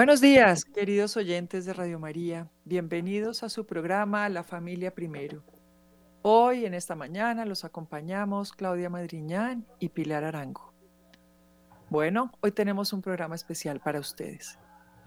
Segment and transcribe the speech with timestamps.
[0.00, 2.50] Buenos días, queridos oyentes de Radio María.
[2.64, 5.44] Bienvenidos a su programa La Familia Primero.
[6.22, 10.72] Hoy, en esta mañana, los acompañamos Claudia Madriñán y Pilar Arango.
[11.90, 14.58] Bueno, hoy tenemos un programa especial para ustedes.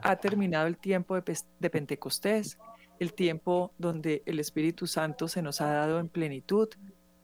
[0.04, 2.60] Ha terminado el tiempo de, de Pentecostés,
[3.00, 6.70] el tiempo donde el Espíritu Santo se nos ha dado en plenitud,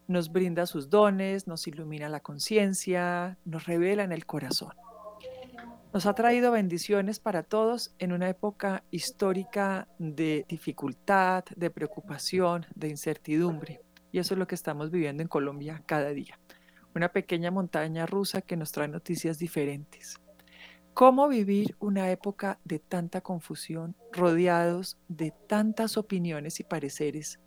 [0.07, 4.73] nos brinda sus dones, nos ilumina la conciencia, nos revela en el corazón
[5.91, 12.89] nos ha traído bendiciones para todos en una época histórica de dificultad, de preocupación, de
[12.89, 13.81] incertidumbre.
[14.11, 16.39] Y eso es lo que estamos viviendo en Colombia cada día.
[16.93, 20.19] Una pequeña montaña rusa que nos trae noticias diferentes.
[20.93, 27.39] ¿Cómo vivir una época de tanta confusión, rodeados de tantas opiniones y pareceres?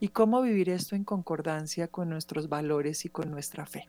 [0.00, 3.88] ¿Y cómo vivir esto en concordancia con nuestros valores y con nuestra fe?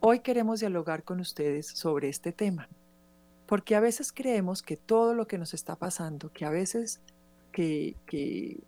[0.00, 2.68] Hoy queremos dialogar con ustedes sobre este tema
[3.48, 7.00] porque a veces creemos que todo lo que nos está pasando, que a veces
[7.50, 8.60] que, que,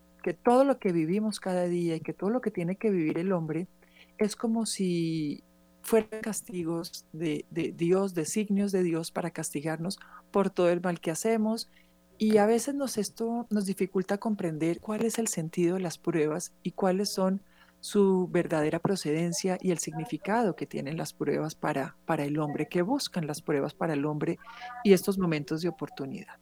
[0.43, 3.33] todo lo que vivimos cada día y que todo lo que tiene que vivir el
[3.33, 3.69] hombre
[4.17, 5.45] es como si
[5.83, 9.99] fueran castigos de, de Dios, designios de Dios para castigarnos
[10.31, 11.69] por todo el mal que hacemos.
[12.17, 16.53] Y a veces nos, esto nos dificulta comprender cuál es el sentido de las pruebas
[16.63, 17.43] y cuáles son
[17.81, 22.83] su verdadera procedencia y el significado que tienen las pruebas para, para el hombre, que
[22.83, 24.39] buscan las pruebas para el hombre
[24.85, 26.39] y estos momentos de oportunidad.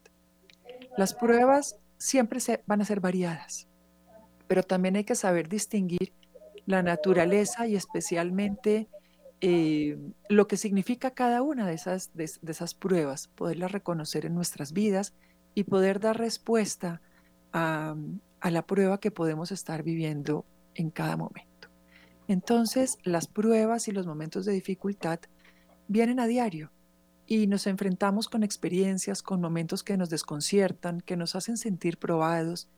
[0.97, 3.69] Las pruebas siempre se, van a ser variadas,
[4.49, 6.13] pero también hay que saber distinguir
[6.67, 8.89] la naturaleza y especialmente
[9.41, 9.97] eh,
[10.29, 15.15] lo que significa cada una de esas, de, esas pruebas, poderlas reconocer en nuestras vidas
[15.55, 17.01] y poder dar respuesta
[17.53, 17.95] a,
[18.41, 20.45] a la prueba que podemos estar viviendo
[20.79, 21.69] en cada momento.
[22.29, 25.21] Entonces, las pruebas y los momentos de dificultad
[25.89, 26.71] vienen a diario
[27.27, 32.69] y nos enfrentamos con experiencias, con momentos que nos desconciertan, que nos hacen sentir probados.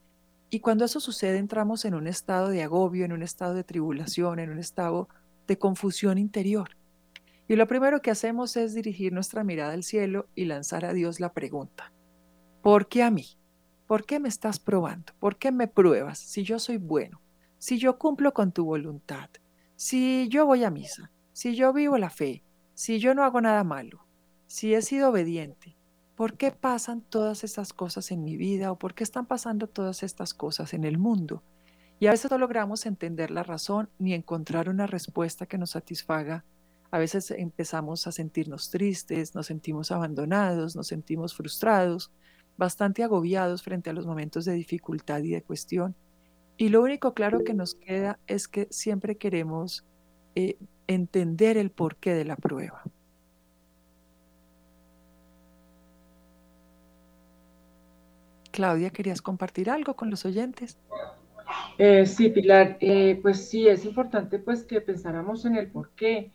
[0.50, 4.38] Y cuando eso sucede, entramos en un estado de agobio, en un estado de tribulación,
[4.38, 5.08] en un estado
[5.46, 6.70] de confusión interior.
[7.48, 11.20] Y lo primero que hacemos es dirigir nuestra mirada al cielo y lanzar a Dios
[11.20, 11.92] la pregunta,
[12.62, 13.26] ¿por qué a mí?
[13.88, 15.12] ¿Por qué me estás probando?
[15.18, 17.20] ¿Por qué me pruebas si yo soy bueno?
[17.60, 19.28] Si yo cumplo con tu voluntad,
[19.76, 23.64] si yo voy a misa, si yo vivo la fe, si yo no hago nada
[23.64, 24.06] malo,
[24.46, 25.76] si he sido obediente,
[26.16, 30.02] ¿por qué pasan todas estas cosas en mi vida o por qué están pasando todas
[30.02, 31.42] estas cosas en el mundo?
[31.98, 36.46] Y a veces no logramos entender la razón ni encontrar una respuesta que nos satisfaga.
[36.90, 42.10] A veces empezamos a sentirnos tristes, nos sentimos abandonados, nos sentimos frustrados,
[42.56, 45.94] bastante agobiados frente a los momentos de dificultad y de cuestión.
[46.60, 49.82] Y lo único claro que nos queda es que siempre queremos
[50.34, 52.82] eh, entender el porqué de la prueba.
[58.50, 60.78] Claudia, ¿querías compartir algo con los oyentes?
[61.78, 66.30] Eh, sí, Pilar, eh, pues sí, es importante pues que pensáramos en el porqué.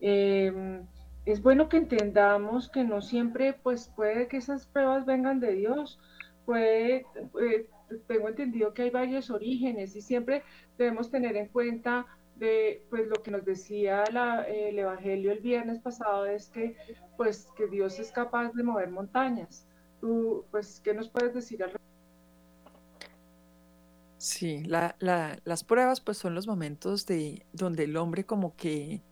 [0.00, 0.86] Em,
[1.26, 5.98] es bueno que entendamos que no siempre pues puede que esas pruebas vengan de Dios,
[6.46, 7.06] puede,
[8.06, 10.42] tengo entendido que hay varios orígenes y siempre
[10.78, 12.06] debemos tener en cuenta
[12.36, 14.02] de pues lo que nos decía
[14.48, 16.76] el evangelio el viernes pasado es que
[17.16, 19.66] pues que Dios es capaz de mover montañas.
[20.00, 21.72] Tú pues qué nos puedes decir al
[24.18, 29.02] Sí, las pruebas pues son los momentos de donde el hombre como que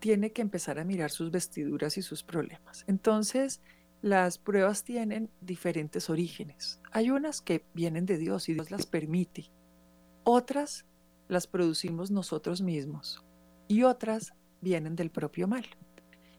[0.00, 2.84] tiene que empezar a mirar sus vestiduras y sus problemas.
[2.86, 3.62] Entonces,
[4.02, 6.80] las pruebas tienen diferentes orígenes.
[6.92, 9.50] Hay unas que vienen de Dios y Dios las permite.
[10.24, 10.84] Otras
[11.28, 13.24] las producimos nosotros mismos
[13.68, 15.64] y otras vienen del propio mal.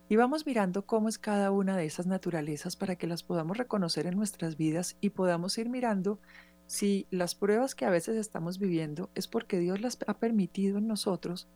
[0.10, 4.08] Y vamos mirando cómo es cada una de esas naturalezas para que las podamos reconocer
[4.08, 6.20] en nuestras vidas y podamos ir mirando
[6.66, 10.88] si las pruebas que a veces estamos viviendo es porque Dios las ha permitido en
[10.88, 11.50] nosotros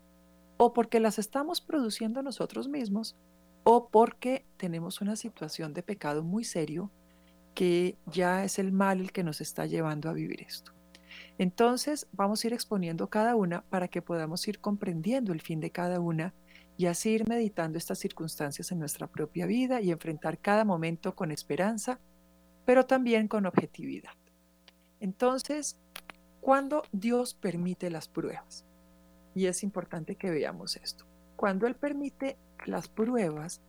[0.57, 3.15] o porque las estamos produciendo nosotros mismos
[3.63, 6.91] o porque tenemos una situación de pecado muy serio
[7.53, 10.71] que ya es el mal el que nos está llevando a vivir esto.
[11.37, 15.71] Entonces vamos a ir exponiendo cada una para que podamos ir comprendiendo el fin de
[15.71, 16.33] cada una
[16.77, 21.31] y así ir meditando estas circunstancias en nuestra propia vida y enfrentar cada momento con
[21.31, 21.99] esperanza,
[22.65, 24.13] pero también con objetividad.
[24.99, 25.77] Entonces,
[26.39, 28.65] cuando Dios permite las pruebas,
[29.35, 31.05] y es importante que veamos esto,
[31.35, 33.61] cuando Él permite las pruebas,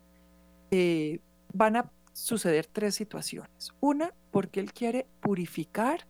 [0.71, 1.21] eh,
[1.53, 3.73] van a suceder tres situaciones.
[3.81, 6.07] Una, porque Él quiere purificar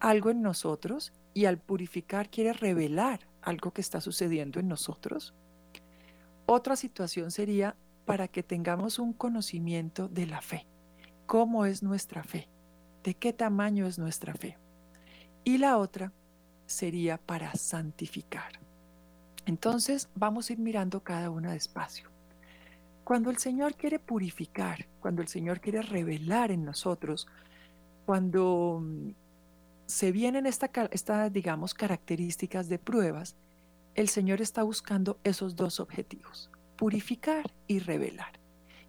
[0.00, 5.34] algo en nosotros y al purificar quiere revelar algo que está sucediendo en nosotros.
[6.46, 10.66] Otra situación sería para que tengamos un conocimiento de la fe
[11.26, 12.48] cómo es nuestra fe,
[13.02, 14.58] de qué tamaño es nuestra fe.
[15.44, 16.12] Y la otra
[16.66, 18.63] sería para santificar.
[19.46, 22.10] Entonces vamos a ir mirando cada una despacio.
[23.04, 27.26] Cuando el Señor quiere purificar, cuando el Señor quiere revelar en nosotros,
[28.06, 29.10] cuando mm,
[29.86, 33.36] se vienen estas, digamos, características de pruebas,
[33.94, 38.40] el Señor está buscando esos dos objetivos, purificar y revelar.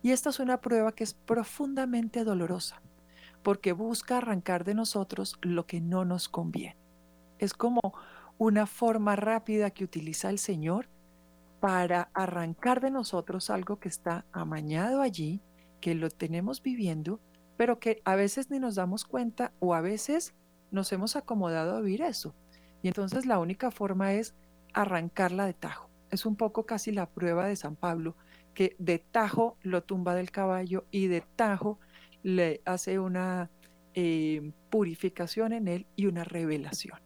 [0.02, 2.82] Y esta es una prueba que es profundamente dolorosa,
[3.44, 6.78] porque busca arrancar de nosotros lo que no nos conviene.
[7.38, 7.82] Es como
[8.38, 10.90] una forma rápida que utiliza el Señor
[11.60, 15.42] para arrancar de nosotros algo que está amañado allí,
[15.82, 17.20] que lo tenemos viviendo,
[17.58, 20.36] pero que a veces ni nos damos cuenta o a veces
[20.72, 22.36] nos hemos acomodado a vivir eso.
[22.82, 24.36] Y entonces la única forma es
[24.74, 25.90] arrancarla de tajo.
[26.12, 28.16] Es un poco casi la prueba de San Pablo,
[28.54, 31.80] que de tajo lo tumba del caballo y de tajo
[32.24, 33.50] le hace una
[33.94, 37.00] eh, purificación en él y una revelación.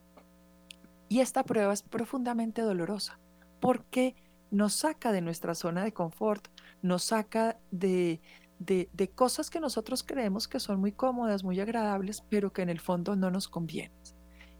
[1.09, 3.19] Y esta prueba es profundamente dolorosa
[3.59, 4.15] porque
[4.51, 6.47] nos saca de nuestra zona de confort,
[6.81, 8.21] nos saca de,
[8.59, 12.79] de, cosas que nosotros creemos que son muy cómodas, muy agradables, pero que en el
[12.79, 13.97] fondo no nos convienen.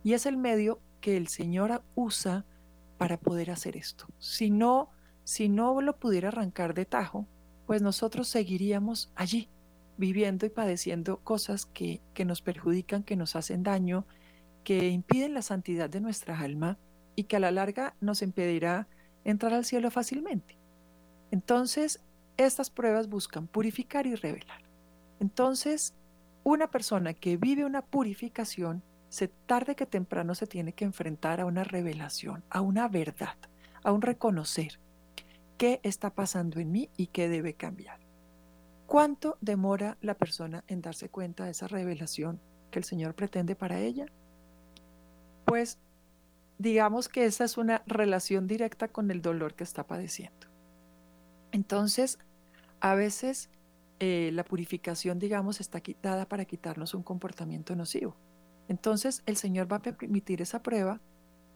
[0.04, 2.46] Y es el medio que el Señor usa
[2.98, 4.08] para poder hacer esto.
[4.18, 4.90] Si no,
[5.24, 7.28] si no lo pudiera arrancar de tajo,
[7.68, 9.50] pues nosotros seguiríamos allí,
[9.98, 14.06] viviendo y padeciendo cosas que nos perjudican, que nos hacen daño,
[14.64, 16.78] que impiden la santidad de nuestra alma
[17.16, 18.88] y que a la larga nos impedirá
[19.24, 20.58] entrar al cielo fácilmente.
[21.32, 22.02] Entonces,
[22.38, 24.64] estas pruebas buscan purificar y revelar.
[25.20, 25.94] Entonces,
[26.44, 31.46] una persona que vive una purificación, se tarde que temprano se tiene que enfrentar a
[31.46, 33.36] una revelación, a una verdad,
[33.84, 34.80] a un reconocer
[35.58, 38.00] qué está pasando en mí y qué debe cambiar.
[38.86, 42.40] ¿Cuánto demora la persona en darse cuenta de esa revelación
[42.72, 44.06] que el Señor pretende para ella?
[45.50, 45.80] Pues
[46.60, 50.48] digamos que esa es una relación directa con el dolor que está padeciendo.
[51.52, 52.20] Entonces,
[52.80, 53.50] a veces
[54.00, 58.16] eh, la purificación, digamos, está quitada para quitarnos un comportamiento nocivo.
[58.68, 61.02] Entonces, el Señor va a permitir esa prueba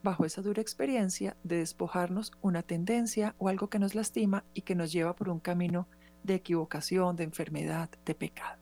[0.02, 4.76] bajo esa dura experiencia de despojarnos una tendencia o algo que nos lastima y que
[4.76, 5.88] nos lleva por un camino
[6.24, 8.60] de equivocación, de enfermedad, de pecado.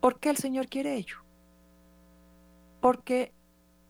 [0.00, 1.21] ¿Por qué el Señor quiere ello?
[2.82, 3.32] Porque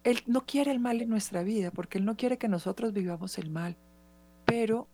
[0.04, 3.38] Él no quiere el mal en nuestra vida, porque Él no quiere que nosotros vivamos
[3.38, 3.76] el mal,
[4.44, 4.86] pero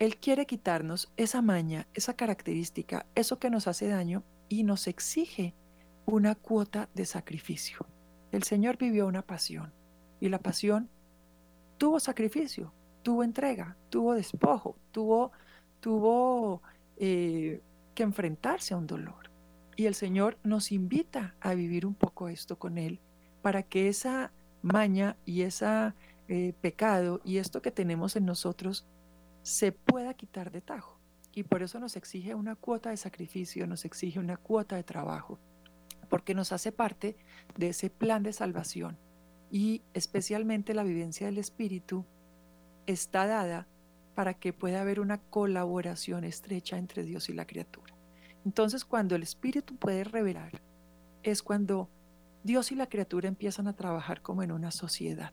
[0.00, 5.54] Él quiere quitarnos esa maña, esa característica, eso que nos hace daño y nos exige
[6.04, 7.86] una cuota de sacrificio.
[8.32, 9.72] El Señor vivió una pasión
[10.20, 10.90] y la pasión
[11.78, 12.74] tuvo sacrificio,
[13.04, 15.30] tuvo entrega, tuvo despojo, tuvo,
[15.78, 16.60] tuvo
[16.96, 17.62] eh,
[17.94, 19.30] que enfrentarse a un dolor.
[19.76, 23.00] Y el Señor nos invita a vivir un poco esto con Él
[23.42, 24.32] para que esa
[24.62, 25.92] maña y ese
[26.28, 28.86] eh, pecado y esto que tenemos en nosotros
[29.42, 30.98] se pueda quitar de tajo.
[31.34, 35.38] Y por eso nos exige una cuota de sacrificio, nos exige una cuota de trabajo,
[36.08, 37.16] porque nos hace parte
[37.56, 38.98] de ese plan de salvación.
[39.50, 42.04] Y especialmente la vivencia del Espíritu
[42.86, 43.66] está dada
[44.14, 47.94] para que pueda haber una colaboración estrecha entre Dios y la criatura.
[48.44, 50.60] Entonces, cuando el Espíritu puede revelar,
[51.22, 51.88] es cuando
[52.44, 55.32] Dios y la criatura empiezan a trabajar como en una sociedad,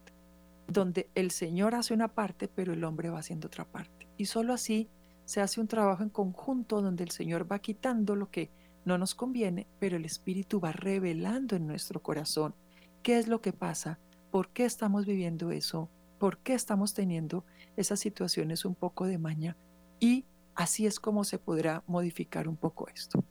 [0.67, 4.07] donde el Señor hace una parte, pero el hombre va haciendo otra parte.
[4.17, 4.89] Y solo así
[5.25, 8.49] se hace un trabajo en conjunto donde el Señor va quitando lo que
[8.85, 12.55] no nos conviene, pero el Espíritu va revelando en nuestro corazón
[13.01, 13.99] qué es lo que pasa,
[14.31, 17.45] por qué estamos viviendo eso, por qué estamos teniendo
[17.75, 19.57] esas situaciones un poco de maña
[19.99, 23.23] y así es como se podrá modificar un poco esto.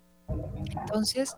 [0.80, 1.36] Entonces,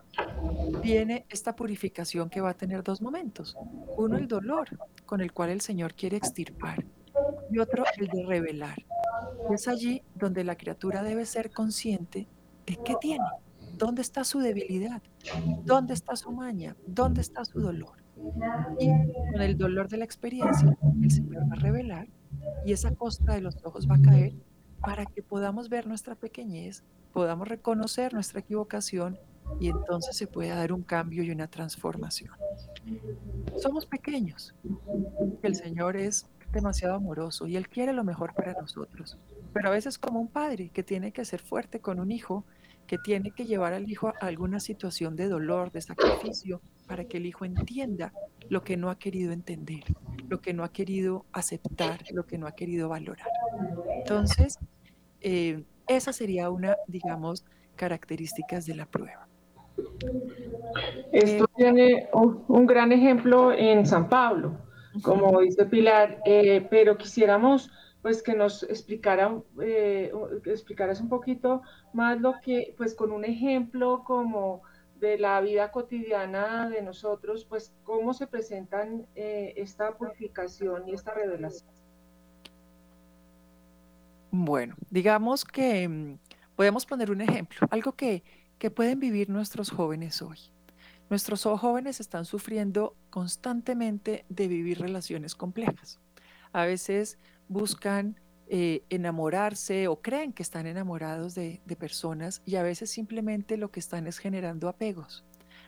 [0.81, 3.57] viene esta purificación que va a tener dos momentos.
[3.97, 4.67] Uno, el dolor,
[5.05, 6.85] con el cual el Señor quiere extirpar,
[7.49, 8.85] y otro, el de revelar.
[9.51, 12.27] Es allí donde la criatura debe ser consciente
[12.65, 13.25] de qué tiene,
[13.77, 15.01] dónde está su debilidad,
[15.63, 18.03] dónde está su maña, dónde está su dolor.
[18.79, 18.87] Y
[19.31, 22.07] con el dolor de la experiencia, el Señor va a revelar
[22.65, 24.35] y esa costra de los ojos va a caer
[24.81, 26.83] para que podamos ver nuestra pequeñez
[27.17, 29.17] podamos reconocer nuestra equivocación
[29.59, 32.31] y entonces se puede dar un cambio y una transformación.
[33.57, 34.53] Somos pequeños,
[35.41, 39.17] el Señor es demasiado amoroso y Él quiere lo mejor para nosotros,
[39.51, 42.45] pero a veces como un padre que tiene que ser fuerte con un hijo,
[42.85, 47.17] que tiene que llevar al hijo a alguna situación de dolor, de sacrificio, para que
[47.17, 48.13] el hijo entienda
[48.47, 49.83] lo que no ha querido entender,
[50.29, 53.27] lo que no ha querido aceptar, lo que no ha querido valorar.
[54.07, 54.57] Entonces,
[55.19, 57.45] eh, esa sería una, digamos,
[57.75, 59.27] características de la prueba.
[61.11, 64.57] Esto tiene un, gran ejemplo en San Pablo,
[65.01, 67.69] como dice Pilar, eh, pero quisiéramos
[68.01, 70.13] pues que nos explicara, eh,
[70.45, 71.61] explicaras un poquito
[71.93, 74.61] más lo que, pues con un ejemplo como
[74.95, 81.13] de la vida cotidiana de nosotros, pues cómo se presentan eh, esta purificación y esta
[81.13, 81.76] revelación.
[84.31, 86.19] Bueno, digamos que mm,
[86.55, 88.23] podemos poner un ejemplo, algo que,
[88.57, 90.39] que pueden vivir nuestros jóvenes hoy.
[91.09, 96.01] Nuestros jóvenes están sufriendo constantemente de vivir relaciones complejas.
[96.51, 97.17] A veces
[97.47, 98.19] buscan
[98.49, 103.79] eh, enamorarse o creen que están enamorados de, personas y a veces simplemente lo que
[103.79, 105.25] están es generando apegos.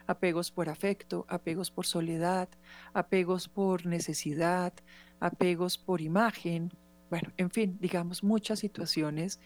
[0.07, 2.49] Apegos por afecto, apegos por soledad,
[2.93, 4.73] apegos por necesidad,
[5.19, 6.71] apegos por imagen,
[7.09, 9.39] bueno, en fin, digamos muchas situaciones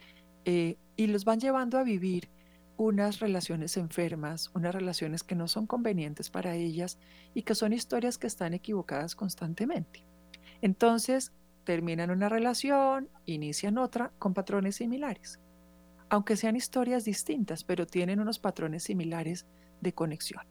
[0.45, 2.29] eh, y los van llevando a vivir
[2.77, 6.97] unas relaciones enfermas, unas relaciones que no son convenientes para ellas
[7.33, 10.03] y que son historias que están equivocadas constantemente.
[10.61, 11.31] Entonces,
[11.63, 15.39] terminan una relación, inician otra con patrones similares.
[16.09, 19.45] Aunque sean historias distintas, pero tienen unos patrones similares
[19.81, 20.45] de conexión.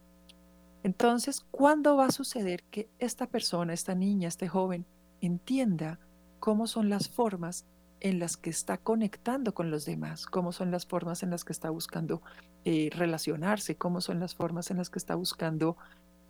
[0.83, 4.87] Entonces, ¿cuándo va a suceder que esta persona, esta niña, este joven,
[5.21, 6.01] entienda
[6.43, 7.67] cómo son las formas
[8.01, 11.53] en las que está conectando con los demás, cómo son las formas en las que
[11.53, 12.21] está buscando
[12.65, 15.77] eh, relacionarse, cómo son las formas en las que está buscando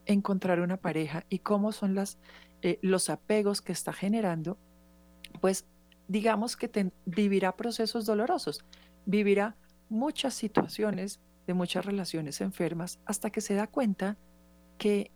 [0.05, 2.19] encontrar una pareja y cómo son las,
[2.61, 4.59] eh, los apegos que está generando
[5.41, 5.65] pues
[6.09, 8.67] digamos que vivirá procesos dolorosos,
[9.07, 9.57] vivirá
[9.89, 14.19] muchas situaciones de muchas relaciones enfermas hasta que se da cuenta
[14.77, 15.11] que,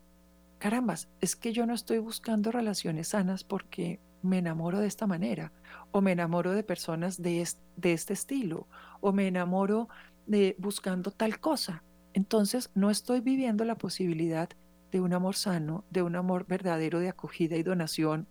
[0.56, 5.52] carambas, es que yo no estoy buscando relaciones sanas porque me enamoro de esta manera,
[5.92, 7.42] o me enamoro de personas de,
[7.82, 8.66] este estilo,
[9.00, 9.88] o me enamoro
[10.26, 11.82] de buscando tal cosa.
[12.12, 14.48] Entonces no estoy viviendo la posibilidad
[14.90, 18.26] de un amor sano, de un amor verdadero de acogida y donación,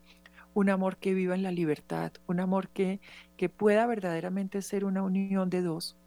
[0.53, 3.01] un amor que viva en la libertad, un amor que,
[3.37, 5.97] que pueda verdaderamente ser una unión de dos,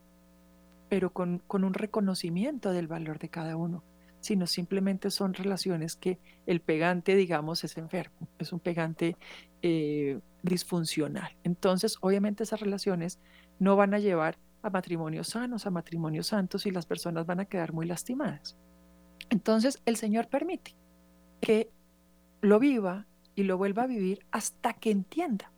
[0.89, 3.83] pero con, un reconocimiento del valor de cada uno,
[4.21, 9.17] sino simplemente son relaciones que el pegante, digamos, es enfermo, es un pegante
[9.63, 11.37] eh, disfuncional.
[11.45, 13.19] Entonces, obviamente esas relaciones
[13.59, 17.45] no van a llevar a matrimonios sanos, a matrimonios santos y las personas van a
[17.45, 18.57] quedar muy lastimadas.
[19.31, 20.75] Entonces, el Señor permite
[21.41, 21.71] que
[22.41, 25.53] lo viva y lo vuelva a vivir hasta que entienda,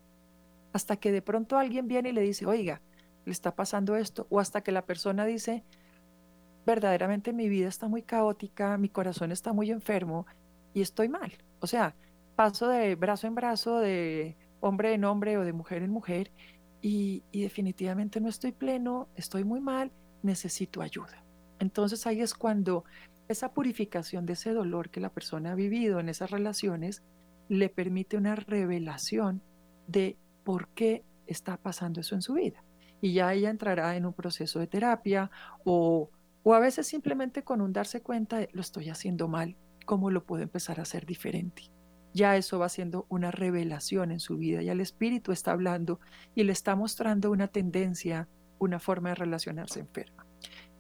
[0.73, 2.83] hasta que de pronto alguien viene y le dice, oiga,
[3.25, 5.65] le está pasando esto, o hasta que la persona dice,
[6.67, 10.27] verdaderamente mi vida está muy caótica, mi corazón está muy enfermo
[10.75, 11.33] y estoy mal.
[11.61, 11.95] O sea,
[12.37, 16.31] paso de brazo en brazo, de hombre en hombre o de mujer en mujer
[16.83, 19.91] y, y definitivamente no estoy pleno, estoy muy mal,
[20.23, 21.25] necesito ayuda.
[21.59, 22.85] Entonces ahí es cuando
[23.29, 27.03] esa purificación de ese dolor que la persona ha vivido en esas relaciones
[27.49, 29.43] le permite una revelación
[29.87, 32.63] de por qué está pasando eso en su vida.
[33.01, 35.31] Y ya ella entrará en un proceso de terapia
[35.65, 36.11] o,
[36.43, 39.57] o a veces simplemente con un darse cuenta de lo estoy haciendo mal,
[39.87, 41.71] cómo lo puedo empezar a hacer diferente.
[42.13, 46.01] Ya eso va siendo una revelación en su vida, ya el espíritu está hablando
[46.35, 48.29] y le está mostrando una tendencia,
[48.59, 50.27] una forma de relacionarse enferma.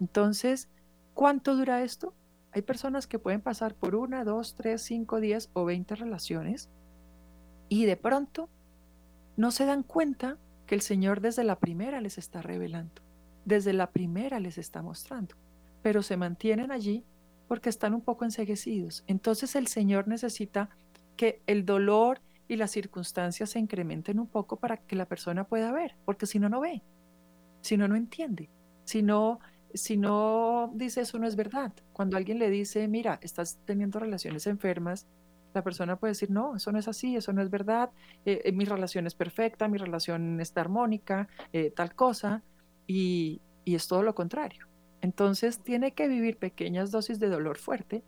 [0.01, 0.69] Entonces,
[1.15, 2.15] ¿cuánto dura esto?
[2.53, 6.69] Hay personas que pueden pasar por una, dos, tres, cinco, diez o veinte relaciones
[7.69, 8.49] y de pronto
[9.37, 10.37] no se dan cuenta
[10.67, 13.03] que el Señor desde la primera les está revelando,
[13.45, 15.37] desde la primera les está mostrando,
[15.83, 17.05] pero se mantienen allí
[17.49, 19.05] porque están un poco enseguecidos.
[19.07, 20.71] Entonces el Señor necesita
[21.17, 25.73] que el dolor y las circunstancias se incrementen un poco para que la persona pueda
[25.73, 26.83] ver, porque si no, no ve,
[27.61, 28.51] si no, no entiende,
[28.85, 29.41] si no
[29.75, 31.73] si no dice eso no es verdad.
[31.93, 35.07] Cuando alguien le dice, mira, estás teniendo relaciones enfermas,
[35.55, 37.91] la persona puede decir, no, eso no es así, eso no es verdad,
[38.25, 42.43] eh, eh, mi relación es perfecta, mi relación está armónica, eh, tal cosa,
[42.87, 44.70] y, y es todo lo contrario.
[45.01, 48.05] Entonces tiene que vivir pequeñas dosis de dolor fuerte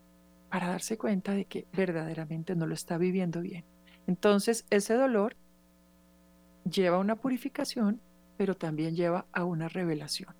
[0.50, 3.64] para darse cuenta de que verdaderamente no lo está viviendo bien.
[4.06, 5.36] Entonces ese dolor
[6.70, 8.00] lleva a una purificación,
[8.36, 10.34] pero también lleva a una revelación.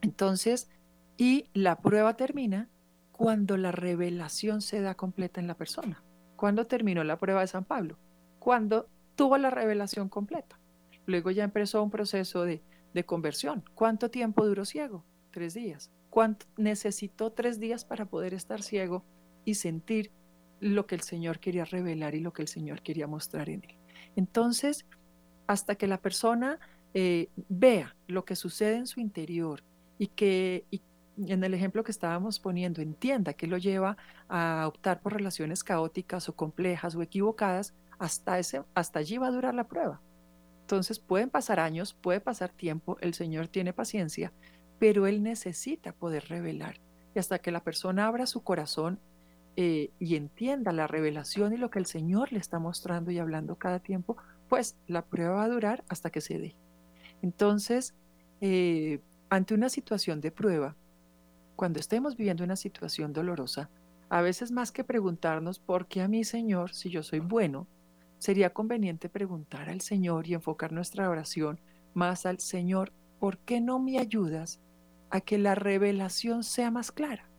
[0.00, 0.70] Entonces,
[1.16, 2.68] y la prueba termina
[3.12, 6.02] cuando la revelación se da completa en la persona.
[6.36, 7.98] ¿Cuándo terminó la prueba de San Pablo?
[8.38, 10.58] Cuando tuvo la revelación completa.
[11.06, 12.62] Luego ya empezó un proceso de,
[13.06, 13.64] conversión.
[13.74, 15.04] ¿Cuánto tiempo duró ciego?
[15.32, 15.90] Tres días.
[16.10, 19.02] ¿Cuánto necesitó tres días para poder estar ciego
[19.44, 20.12] y sentir
[20.60, 23.76] lo que el Señor quería revelar y lo que el Señor quería mostrar en él?
[24.14, 24.84] Entonces,
[25.46, 26.60] hasta que la persona
[26.94, 29.62] eh, vea lo que sucede en su interior
[29.98, 30.66] y que
[31.16, 33.96] en el ejemplo que estábamos poniendo entienda que lo lleva
[34.28, 39.32] a optar por relaciones caóticas o complejas o equivocadas, hasta, ese, hasta allí va a
[39.32, 40.00] durar la prueba.
[40.62, 44.32] Entonces pueden pasar años, puede pasar tiempo, el Señor tiene paciencia,
[44.82, 46.80] pero Él necesita poder revelar.
[47.14, 48.98] Y hasta que la persona abra su corazón
[49.54, 53.54] eh, y entienda la revelación y lo que el Señor le está mostrando y hablando
[53.54, 54.16] cada tiempo,
[54.48, 56.56] pues la prueba va a durar hasta que se dé.
[57.22, 57.94] Entonces,
[58.40, 58.98] eh,
[59.30, 60.74] ante una situación de prueba,
[61.54, 63.70] cuando estemos viviendo una situación dolorosa,
[64.08, 67.68] a veces más que preguntarnos por qué a mí, Señor, si yo soy bueno,
[68.18, 71.60] sería conveniente preguntar al Señor y enfocar nuestra oración
[71.94, 74.58] más al Señor, ¿por qué no me ayudas
[75.12, 77.30] a que la revelación sea más clara?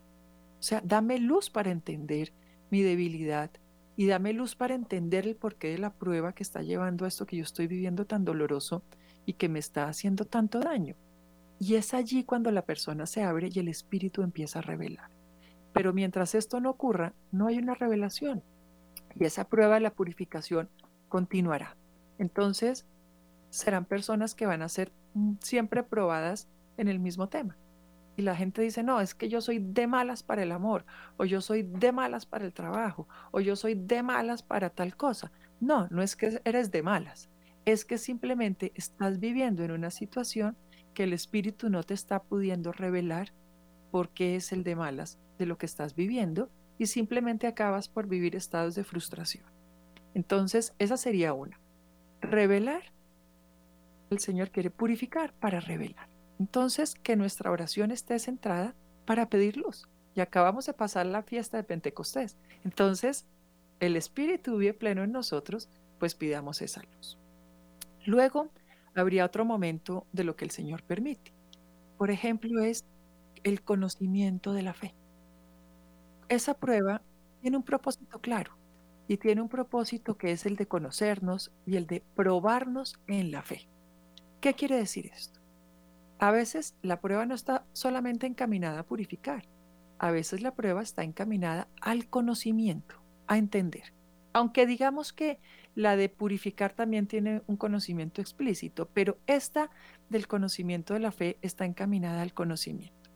[0.60, 2.32] O sea, dame luz para entender
[2.72, 3.51] mi debilidad
[3.98, 7.25] y dame luz para entender el porqué de la prueba que está llevando a esto
[7.25, 8.84] que yo estoy viviendo tan doloroso
[9.25, 10.96] y que me está haciendo tanto daño.
[11.60, 15.12] Y es allí cuando la persona se abre y el espíritu empieza a revelar.
[15.74, 18.44] Pero mientras esto no ocurra, no hay una revelación.
[19.15, 20.70] Y esa prueba de la purificación
[21.10, 21.75] continuará.
[22.18, 22.86] Entonces,
[23.50, 27.58] serán personas que van a ser mm, siempre probadas en el mismo tema.
[28.15, 30.86] Y la gente dice, no, es que yo soy de malas para el amor,
[31.17, 34.96] o yo soy de malas para el trabajo, o yo soy de malas para tal
[34.96, 35.32] cosa.
[35.60, 37.29] No, no es que eres de malas,
[37.65, 40.58] es que simplemente estás viviendo en una situación
[40.93, 43.34] que el espíritu no te está pudiendo revelar
[43.91, 48.08] por qué es el de malas de lo que estás viviendo y simplemente acabas por
[48.08, 49.46] vivir estados de frustración.
[50.13, 51.60] Entonces, esa sería una.
[52.22, 52.84] Revelar.
[54.10, 56.12] El Señor quiere purificar para revelar.
[56.44, 59.88] Entonces, que nuestra oración esté centrada para pedir luz.
[60.14, 62.36] Y acabamos de pasar la fiesta de Pentecostés.
[62.66, 63.25] Entonces,
[63.79, 67.18] el Espíritu vive pleno en nosotros, pues pidamos esa luz.
[68.06, 68.50] Luego,
[68.94, 71.32] habría otro momento de lo que el Señor permite.
[71.98, 72.84] Por ejemplo, es
[73.46, 74.94] el conocimiento de la fe.
[76.27, 77.01] Esa prueba
[77.40, 78.58] tiene un propósito claro
[79.08, 83.44] y tiene un propósito que es el de conocernos y el de probarnos en la
[83.44, 83.70] fe.
[84.42, 85.43] ¿Qué quiere decir esto?
[86.20, 89.46] A veces la prueba no está solamente encaminada a purificar,
[90.00, 93.94] a veces la prueba está encaminada al conocimiento, a entender.
[94.34, 95.40] Aunque digamos que
[95.76, 99.70] la de purificar también tiene un conocimiento explícito, pero esta
[100.10, 103.10] del conocimiento de la fe está encaminada al conocimiento.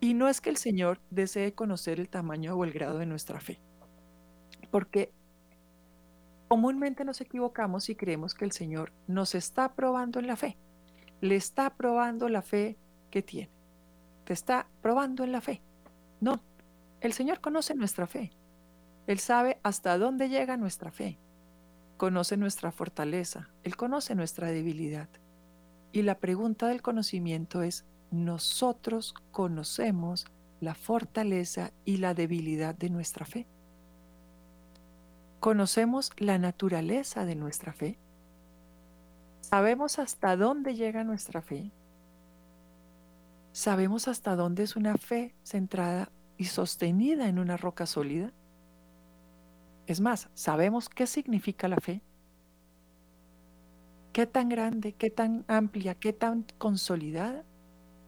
[0.00, 3.40] Y no es que el Señor desee conocer el tamaño o el grado de nuestra
[3.40, 3.60] fe,
[4.70, 5.12] porque
[6.48, 10.56] comúnmente nos equivocamos y creemos que el Señor nos está probando en la fe,
[11.20, 12.76] le está probando la fe
[13.10, 13.50] que tiene,
[14.24, 15.62] te está probando en la fe.
[16.20, 16.40] No,
[17.00, 18.30] el Señor conoce nuestra fe,
[19.06, 21.18] Él sabe hasta dónde llega nuestra fe
[22.00, 25.10] conoce nuestra fortaleza, Él conoce nuestra debilidad.
[25.92, 30.24] Y la pregunta del conocimiento es, ¿nosotros conocemos
[30.62, 33.46] la fortaleza y la debilidad de nuestra fe?
[35.40, 37.98] ¿Conocemos la naturaleza de nuestra fe?
[39.40, 41.72] ¿Sabemos hasta dónde llega nuestra fe?
[43.52, 48.32] ¿Sabemos hasta dónde es una fe centrada y sostenida en una roca sólida?
[49.86, 52.00] Es más, ¿sabemos qué significa la fe?
[54.12, 57.44] ¿Qué tan grande, qué tan amplia, qué tan consolidada?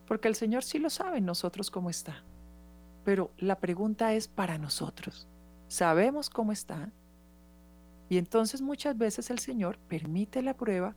[0.06, 2.22] Porque el Señor sí lo sabe nosotros cómo está.
[3.04, 5.28] Pero la pregunta es para nosotros.
[5.66, 6.92] ¿Sabemos cómo está?
[8.08, 10.94] Y entonces muchas veces el Señor permite la prueba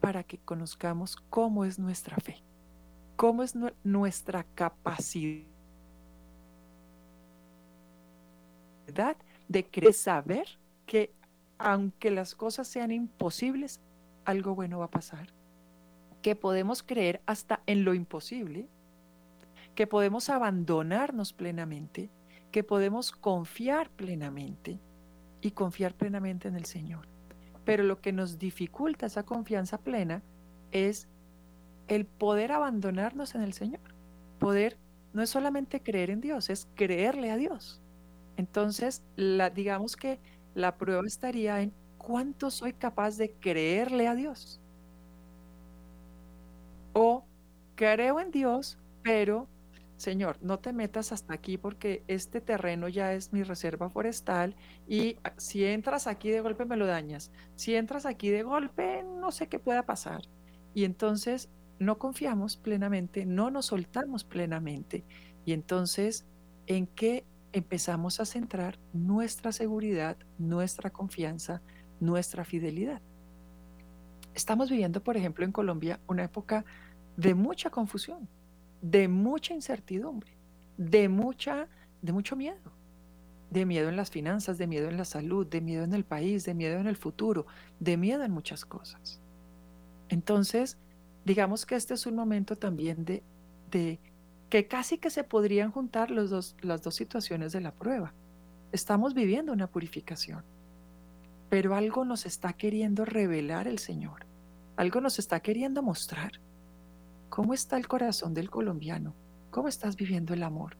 [0.00, 2.42] para que conozcamos cómo es nuestra fe,
[3.16, 3.54] cómo es
[3.84, 5.46] nuestra capacidad
[9.48, 10.46] de saber
[10.86, 11.12] que
[11.58, 13.80] aunque las cosas sean imposibles,
[14.24, 15.32] algo bueno va a pasar.
[16.22, 18.68] Que podemos creer hasta en lo imposible,
[19.74, 22.10] que podemos abandonarnos plenamente,
[22.50, 24.80] que podemos confiar plenamente
[25.40, 27.15] y confiar plenamente en el Señor.
[27.66, 30.22] Pero lo que nos dificulta esa confianza plena
[30.72, 31.08] es
[31.88, 33.82] el poder abandonarnos en el Señor.
[34.38, 34.78] Poder
[35.12, 37.82] no es solamente creer en Dios, es creerle a Dios.
[38.36, 40.20] Entonces, la, digamos que
[40.54, 44.60] la prueba estaría en cuánto soy capaz de creerle a Dios.
[46.94, 47.24] O
[47.74, 49.48] creo en Dios, pero
[49.96, 54.54] Señor, no te metas hasta aquí porque este terreno ya es mi reserva forestal
[54.86, 57.32] y si entras aquí de golpe me lo dañas.
[57.54, 60.22] Si entras aquí de golpe, no sé qué pueda pasar.
[60.74, 65.04] Y entonces no confiamos plenamente, no nos soltamos plenamente.
[65.46, 66.26] Y entonces,
[66.66, 67.24] ¿en qué
[67.56, 71.62] empezamos a centrar nuestra seguridad, nuestra confianza,
[72.00, 73.00] nuestra fidelidad.
[74.34, 76.66] Estamos viviendo, por ejemplo, en Colombia una época
[77.16, 78.28] de mucha confusión.
[78.82, 80.36] De mucha incertidumbre,
[80.76, 81.68] de mucha
[82.02, 82.72] de mucho miedo.
[83.50, 86.44] De miedo en las finanzas, de miedo en la salud, de miedo en el país,
[86.44, 87.46] de miedo en el futuro,
[87.78, 89.20] de miedo en muchas cosas.
[90.08, 90.78] Entonces,
[91.24, 93.22] digamos que este es un momento también de,
[93.70, 94.00] de
[94.48, 98.14] que casi que se podrían juntar los dos, las dos situaciones de la prueba.
[98.72, 100.44] Estamos viviendo una purificación,
[101.48, 104.26] pero algo nos está queriendo revelar el Señor,
[104.76, 106.32] algo nos está queriendo mostrar.
[107.28, 109.14] ¿Cómo está el corazón del colombiano?
[109.50, 110.76] ¿Cómo estás viviendo el amor?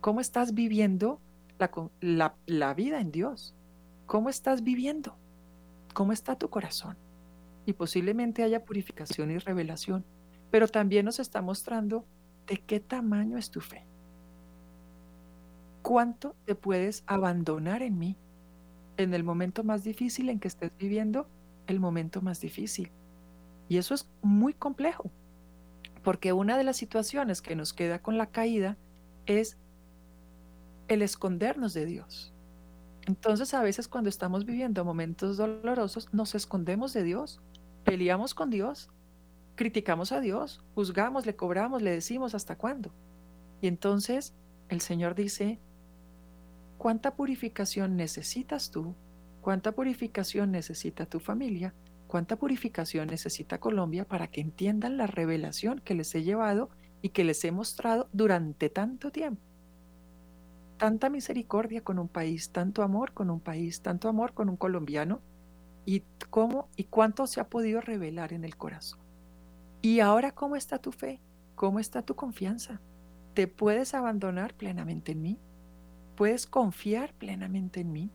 [0.00, 1.20] ¿Cómo estás viviendo
[2.00, 3.54] la, la, vida en Dios?
[4.06, 5.16] ¿Cómo estás viviendo?
[5.92, 6.96] ¿Cómo está tu corazón?
[7.66, 10.04] Y posiblemente haya purificación y revelación,
[10.50, 12.04] pero también nos está mostrando
[12.46, 13.84] de qué tamaño es tu fe.
[15.82, 18.16] ¿Cuánto te puedes abandonar en mí
[18.96, 21.26] en el momento más difícil en que estés viviendo
[21.66, 22.90] el momento más difícil?
[23.68, 25.10] Y eso es muy complejo,
[26.02, 28.76] porque una de las situaciones que nos queda con la caída
[29.26, 29.58] es
[30.88, 32.32] el escondernos de Dios.
[33.06, 37.40] Entonces a veces cuando estamos viviendo momentos dolorosos nos escondemos de Dios,
[37.84, 38.90] peleamos con Dios,
[39.56, 42.92] criticamos a Dios, juzgamos, le cobramos, le decimos hasta cuándo.
[43.60, 44.34] Y entonces
[44.68, 45.58] el Señor dice,
[46.78, 48.94] ¿cuánta purificación necesitas tú?
[49.40, 51.74] ¿Cuánta purificación necesita tu familia?
[52.10, 56.68] ¿Cuánta purificación necesita Colombia para que entiendan la revelación que les he llevado
[57.02, 59.40] y que les he mostrado durante tanto tiempo?
[60.76, 65.20] Tanta misericordia con un país, tanto amor con un país, tanto amor con un colombiano
[65.86, 68.98] y cómo y cuánto se ha podido revelar en el corazón.
[69.80, 71.20] ¿Y ahora cómo está tu fe?
[71.54, 72.80] ¿Cómo está tu confianza?
[73.34, 75.38] ¿Te puedes abandonar plenamente en mí?
[76.16, 78.10] ¿Puedes confiar plenamente en mí?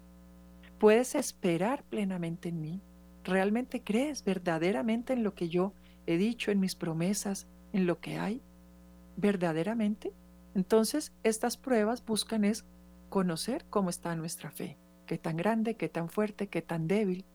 [0.79, 2.81] ¿Puedes esperar plenamente en mí?
[3.25, 5.73] ¿Realmente crees verdaderamente en lo que yo
[6.05, 8.39] he dicho, en mis promesas, en lo que hay?
[9.17, 10.13] ¿Verdaderamente?
[10.53, 12.65] Entonces, estas pruebas buscan es
[13.09, 17.25] conocer cómo está nuestra fe, qué tan grande, qué tan fuerte, qué tan débil.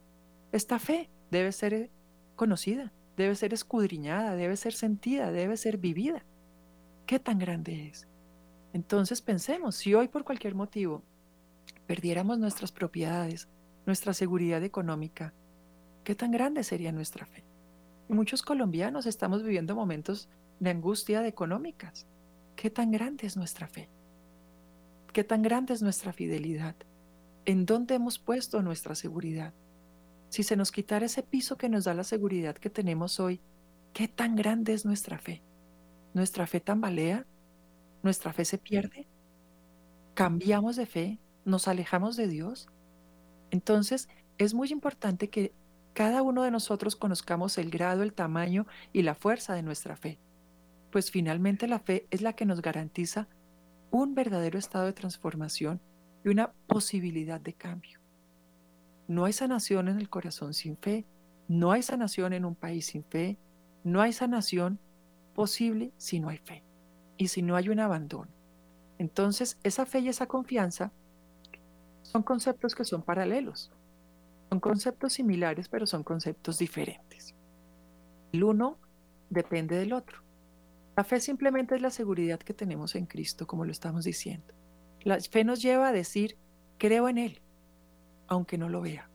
[0.52, 1.90] Esta fe debe ser
[2.36, 6.24] conocida, debe ser escudriñada, debe ser sentida, debe ser vivida.
[7.04, 8.06] ¿Qué tan grande es?
[8.72, 11.02] Entonces pensemos, si hoy por cualquier motivo
[11.88, 13.48] perdiéramos nuestras propiedades,
[13.86, 15.34] nuestra seguridad económica,
[16.10, 17.44] ¿qué tan grande sería nuestra fe?
[18.08, 22.04] Muchos colombianos estamos viviendo momentos de angustia económicas.
[22.56, 23.88] ¿Qué tan grande es nuestra fe?
[25.12, 26.74] ¿Qué tan grande es nuestra fidelidad?
[27.44, 29.54] ¿En dónde hemos puesto nuestra seguridad?
[30.30, 33.40] Si se nos quitara ese piso que nos da la seguridad que tenemos hoy,
[33.92, 35.44] ¿qué tan grande es nuestra fe?
[36.12, 37.24] ¿Nuestra fe tambalea?
[38.02, 39.06] ¿Nuestra fe se pierde?
[40.14, 41.20] ¿Cambiamos de fe?
[41.44, 42.66] ¿Nos alejamos de Dios?
[43.52, 45.52] Entonces, es muy importante que
[45.92, 50.18] cada uno de nosotros conozcamos el grado, el tamaño y la fuerza de nuestra fe,
[50.90, 53.28] pues finalmente la fe es la que nos garantiza
[53.90, 55.80] un verdadero estado de transformación
[56.24, 58.00] y una posibilidad de cambio.
[59.08, 61.04] No hay sanación en el corazón sin fe,
[61.48, 63.38] no hay sanación en un país sin fe,
[63.82, 64.78] no hay sanación
[65.34, 66.62] posible si no hay fe
[67.16, 68.30] y si no hay un abandono.
[68.98, 70.92] Entonces, esa fe y esa confianza
[72.02, 73.72] son conceptos que son paralelos,
[74.50, 77.36] son conceptos similares, pero son conceptos diferentes.
[78.32, 78.78] El uno
[79.30, 80.24] depende del otro.
[80.96, 84.52] La fe simplemente es la seguridad que tenemos en Cristo, como lo estamos diciendo.
[85.02, 86.36] La fe nos lleva a decir,
[86.78, 87.40] creo en Él,
[88.26, 89.08] aunque no lo vea.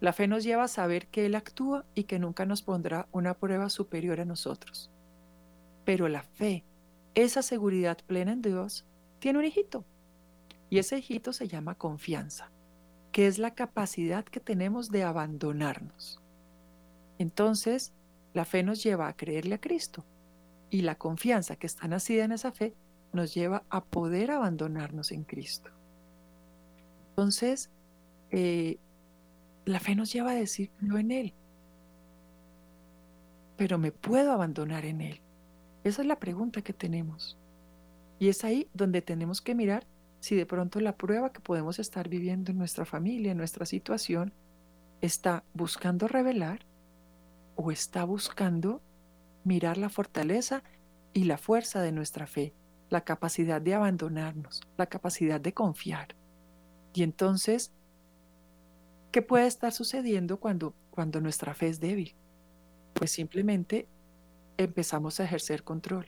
[0.00, 3.34] La fe nos lleva a saber que Él actúa y que nunca nos pondrá una
[3.34, 4.92] prueba superior a nosotros.
[5.84, 6.64] Pero la fe,
[7.16, 8.86] esa seguridad plena en Dios,
[9.18, 9.84] tiene un hijito.
[10.70, 12.52] Y ese hijito se llama confianza,
[13.12, 16.20] que es la capacidad que tenemos de abandonarnos.
[17.18, 17.92] Entonces,
[18.32, 20.04] la fe nos lleva a creerle a Cristo.
[20.70, 22.74] Y la confianza que está nacida en esa fe
[23.12, 25.70] nos lleva a poder abandonarnos en Cristo.
[27.10, 27.70] Entonces,
[28.30, 28.78] eh,
[29.64, 31.34] la fe nos lleva a decir no en Él,
[33.56, 35.20] pero me puedo abandonar en Él.
[35.82, 37.36] Esa es la pregunta que tenemos.
[38.18, 39.86] Y es ahí donde tenemos que mirar
[40.20, 44.32] si de pronto la prueba que podemos estar viviendo en nuestra familia, en nuestra situación,
[45.00, 46.66] está buscando revelar
[47.56, 48.82] o está buscando
[49.44, 50.62] mirar la fortaleza
[51.12, 52.54] y la fuerza de nuestra fe,
[52.90, 56.14] la capacidad de abandonarnos, la capacidad de confiar.
[56.92, 57.72] Y entonces
[59.10, 62.14] ¿Qué puede estar sucediendo cuando, cuando nuestra fe es débil?
[62.94, 63.88] Pues simplemente
[64.56, 66.06] empezamos a ejercer control,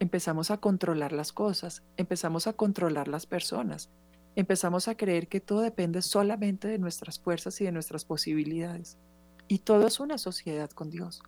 [0.00, 3.90] empezamos a controlar las cosas, empezamos a controlar las personas,
[4.36, 8.98] empezamos a creer que todo depende solamente de nuestras fuerzas y de nuestras posibilidades.
[9.48, 11.22] Y todo es una sociedad con Dios.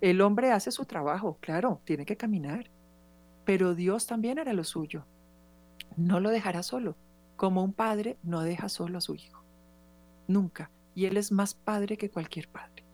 [0.00, 2.70] El hombre hace su trabajo, claro, tiene que caminar,
[3.44, 5.04] pero Dios también hará lo suyo.
[5.96, 6.96] No lo dejará solo,
[7.36, 9.44] como un padre no deja solo a su hijo.
[10.26, 10.70] Nunca.
[10.94, 12.84] Y Él es más padre que cualquier padre.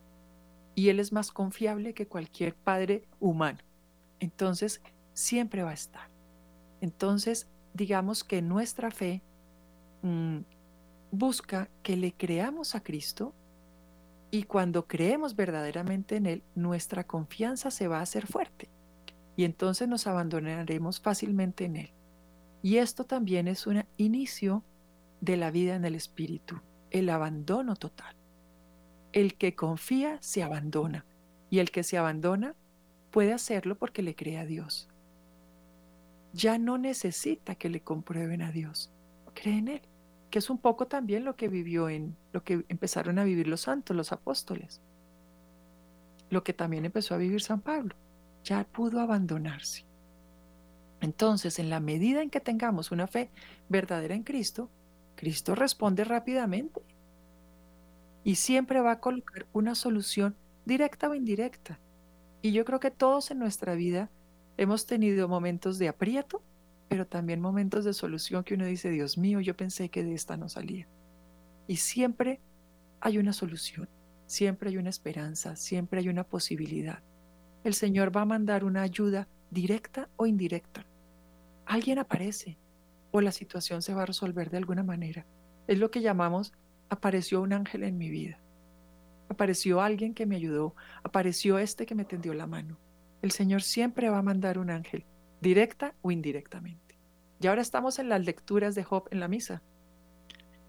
[0.75, 3.59] Y Él es más confiable que cualquier padre humano.
[4.19, 4.81] Entonces,
[5.17, 6.09] siempre va a estar.
[6.79, 9.23] Entonces, digamos que nuestra fe
[10.03, 10.41] mm,
[11.11, 13.33] busca que le creamos a Cristo
[14.29, 18.69] y cuando creemos verdaderamente en Él, nuestra confianza se va a hacer fuerte
[19.35, 21.93] y entonces nos abandonaremos fácilmente en Él.
[22.61, 24.63] Y esto también es un inicio
[25.21, 28.15] de la vida en el Espíritu, el abandono total.
[29.13, 31.05] El que confía se abandona
[31.49, 32.55] y el que se abandona
[33.09, 34.89] puede hacerlo porque le cree a Dios.
[36.33, 38.91] Ya no necesita que le comprueben a Dios,
[39.33, 39.81] cree en Él
[40.29, 43.61] que es un poco también lo que vivió en lo que empezaron a vivir los
[43.61, 44.81] santos, los apóstoles,
[46.29, 47.95] lo que también empezó a vivir San Pablo,
[48.43, 49.85] ya pudo abandonarse.
[50.99, 53.29] Entonces, en la medida en que tengamos una fe
[53.69, 54.69] verdadera en Cristo,
[55.15, 56.81] Cristo responde rápidamente
[58.23, 60.35] y siempre va a colocar una solución
[60.65, 61.79] directa o indirecta.
[62.41, 64.09] Y yo creo que todos en nuestra vida
[64.57, 66.43] hemos tenido momentos de aprieto
[66.87, 70.37] pero también momentos de solución que uno dice, Dios mío, yo pensé que de esta
[70.37, 70.87] no salía.
[71.67, 72.39] Y siempre
[73.01, 73.89] hay una solución,
[74.25, 77.03] siempre hay una esperanza, siempre hay una posibilidad.
[77.63, 80.85] El Señor va a mandar una ayuda directa o indirecta.
[81.65, 82.57] Alguien aparece
[83.11, 85.25] o la situación se va a resolver de alguna manera.
[85.67, 86.53] Es lo que llamamos
[86.89, 88.39] apareció un ángel en mi vida.
[89.27, 92.77] Apareció alguien que me ayudó, apareció este que me tendió la mano.
[93.21, 95.05] El Señor siempre va a mandar un ángel
[95.41, 96.97] directa o indirectamente.
[97.39, 99.61] Y ahora estamos en las lecturas de Job en la misa.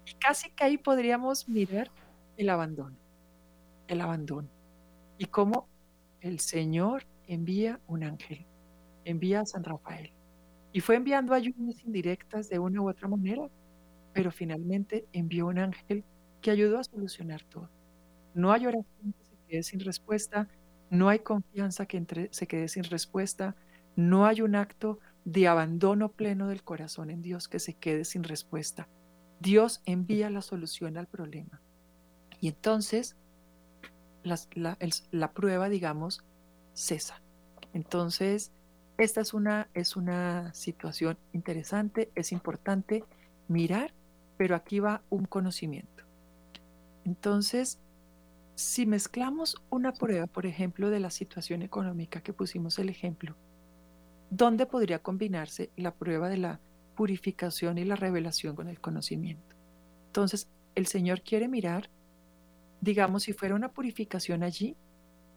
[0.05, 1.91] Y casi que ahí podríamos mirar
[2.37, 2.97] el abandono,
[3.87, 4.49] el abandono.
[5.17, 5.67] Y cómo
[6.21, 8.45] el Señor envía un ángel,
[9.05, 10.11] envía a San Rafael.
[10.71, 13.49] Y fue enviando ayudas indirectas de una u otra manera,
[14.13, 16.03] pero finalmente envió un ángel
[16.41, 17.69] que ayudó a solucionar todo.
[18.33, 20.47] No hay oración que se quede sin respuesta,
[20.89, 23.55] no hay confianza que se quede sin respuesta,
[23.95, 28.23] no hay un acto de abandono pleno del corazón en Dios que se quede sin
[28.23, 28.87] respuesta.
[29.39, 31.61] Dios envía la solución al problema.
[32.41, 33.15] Y entonces
[34.23, 36.23] la, prueba, digamos,
[36.73, 37.21] cesa.
[37.73, 38.51] Entonces,
[38.97, 43.03] esta es una, es una situación interesante, es importante
[43.47, 43.93] mirar,
[44.37, 46.03] pero aquí va un conocimiento.
[47.05, 47.79] Entonces,
[48.59, 53.35] si mezclamos una prueba, por ejemplo, de la situación económica que pusimos el ejemplo,
[54.29, 56.59] ¿Dónde podría combinarse la prueba de la
[56.95, 59.55] purificación y la revelación con el conocimiento?
[60.07, 61.89] Entonces, el Señor quiere mirar,
[62.79, 64.75] digamos, si fuera una purificación allí,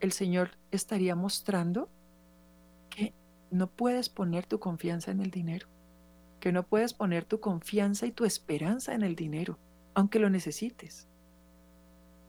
[0.01, 1.89] el Señor estaría mostrando
[2.91, 3.15] que
[3.51, 5.69] no puedes poner tu confianza en el dinero,
[6.39, 9.59] que no puedes poner tu confianza y tu esperanza en el dinero,
[9.95, 11.09] aunque lo necesites,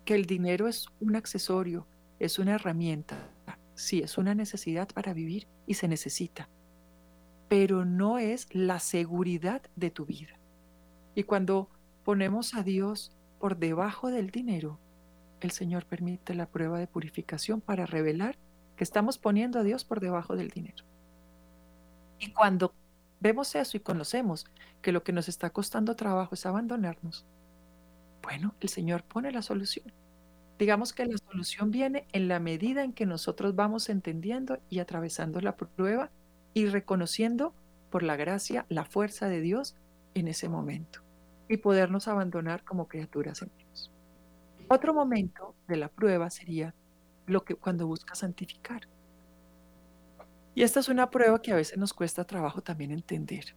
[0.05, 1.87] que el dinero es un accesorio,
[2.19, 3.29] es una herramienta,
[3.75, 6.49] sí, es una necesidad para vivir y se necesita,
[7.47, 10.39] pero no es la seguridad de tu vida.
[11.15, 11.69] Y cuando
[12.03, 14.79] ponemos a Dios por debajo del dinero,
[15.41, 18.37] el Señor permite la prueba de purificación para revelar
[18.75, 20.85] que estamos poniendo a Dios por debajo del dinero.
[22.19, 22.73] Y cuando
[23.19, 24.45] vemos eso y conocemos
[24.81, 27.25] que lo que nos está costando trabajo es abandonarnos,
[28.23, 29.93] bueno, el Señor pone la solución.
[30.57, 35.41] Digamos que la solución viene en la medida en que nosotros vamos entendiendo y atravesando
[35.41, 36.09] la prueba
[36.53, 37.53] y reconociendo
[37.91, 39.75] por la gracia la fuerza de Dios
[40.13, 41.01] en ese momento
[41.49, 43.91] y podernos abandonar como criaturas en Dios.
[44.69, 46.73] Otro momento de la prueba sería
[47.27, 48.87] lo que cuando busca santificar.
[50.55, 53.55] Y esta es una prueba que a veces nos cuesta trabajo también entender,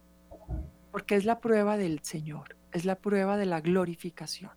[0.91, 4.51] porque es la prueba del Señor, es la prueba de la glorificación.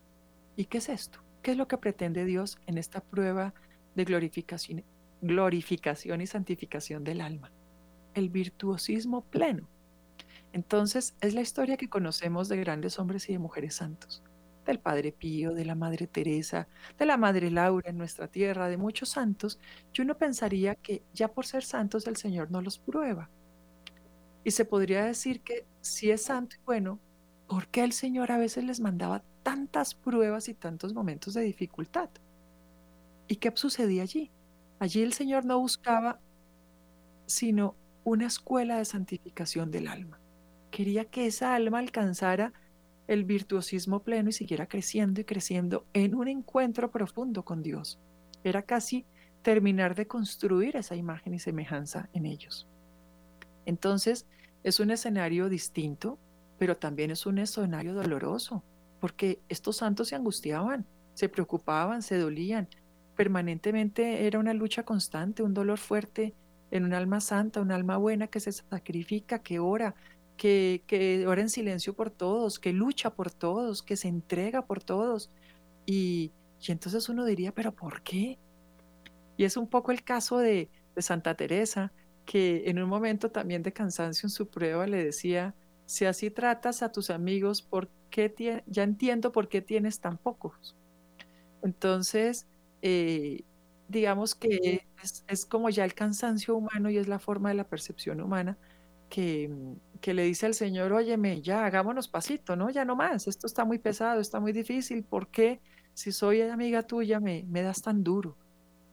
[0.56, 1.20] ¿Y qué es esto?
[1.42, 3.54] ¿Qué es lo que pretende Dios en esta prueba
[3.94, 4.84] de glorificación,
[5.22, 7.50] glorificación y santificación del alma?
[8.14, 9.68] El virtuosismo pleno.
[10.52, 14.22] Entonces, es la historia que conocemos de grandes hombres y de mujeres santos,
[14.66, 16.66] del Padre Pío, de la Madre Teresa,
[16.98, 19.60] de la Madre Laura en nuestra tierra, de muchos santos,
[19.94, 23.30] y uno pensaría que ya por ser santos el Señor no los prueba.
[24.42, 26.98] Y se podría decir que si es santo y bueno,
[27.50, 32.08] ¿por qué el Señor a veces les mandaba tantas pruebas y tantos momentos de dificultad.
[33.26, 34.30] ¿Y qué sucedía allí?
[34.78, 36.20] Allí el Señor no buscaba
[37.26, 40.20] sino una escuela de santificación del alma.
[40.70, 42.52] Quería que esa alma alcanzara
[43.08, 47.98] el virtuosismo pleno y siguiera creciendo y creciendo en un encuentro profundo con Dios.
[48.44, 49.06] Era casi
[49.42, 52.68] terminar de construir esa imagen y semejanza en ellos.
[53.66, 54.28] Entonces,
[54.62, 56.20] es un escenario distinto,
[56.60, 58.62] pero también es un escenario doloroso,
[59.00, 62.68] porque estos santos se angustiaban, se preocupaban, se dolían.
[63.16, 66.34] Permanentemente era una lucha constante, un dolor fuerte
[66.70, 69.94] en un alma santa, un alma buena que se sacrifica, que ora,
[70.36, 74.82] que, que ora en silencio por todos, que lucha por todos, que se entrega por
[74.82, 75.30] todos.
[75.86, 78.38] Y, y entonces uno diría, pero ¿por qué?
[79.38, 81.90] Y es un poco el caso de, de Santa Teresa,
[82.26, 85.54] que en un momento también de cansancio en su prueba le decía,
[85.90, 90.76] si así tratas a tus amigos, ¿por qué ya entiendo por qué tienes tan pocos?
[91.64, 92.46] Entonces,
[92.80, 93.42] eh,
[93.88, 97.64] digamos que es, es, como ya el cansancio humano y es la forma de la
[97.64, 98.56] percepción humana
[99.08, 99.50] que,
[100.00, 102.70] que le dice al Señor, óyeme, ya hagámonos pasito, ¿no?
[102.70, 105.60] Ya no más, esto está muy pesado, está muy difícil, ¿por qué
[105.92, 108.36] si soy amiga tuya me, me das tan duro?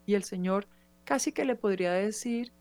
[0.08, 0.68] Y el Señor
[1.04, 2.54] casi que le podría decir,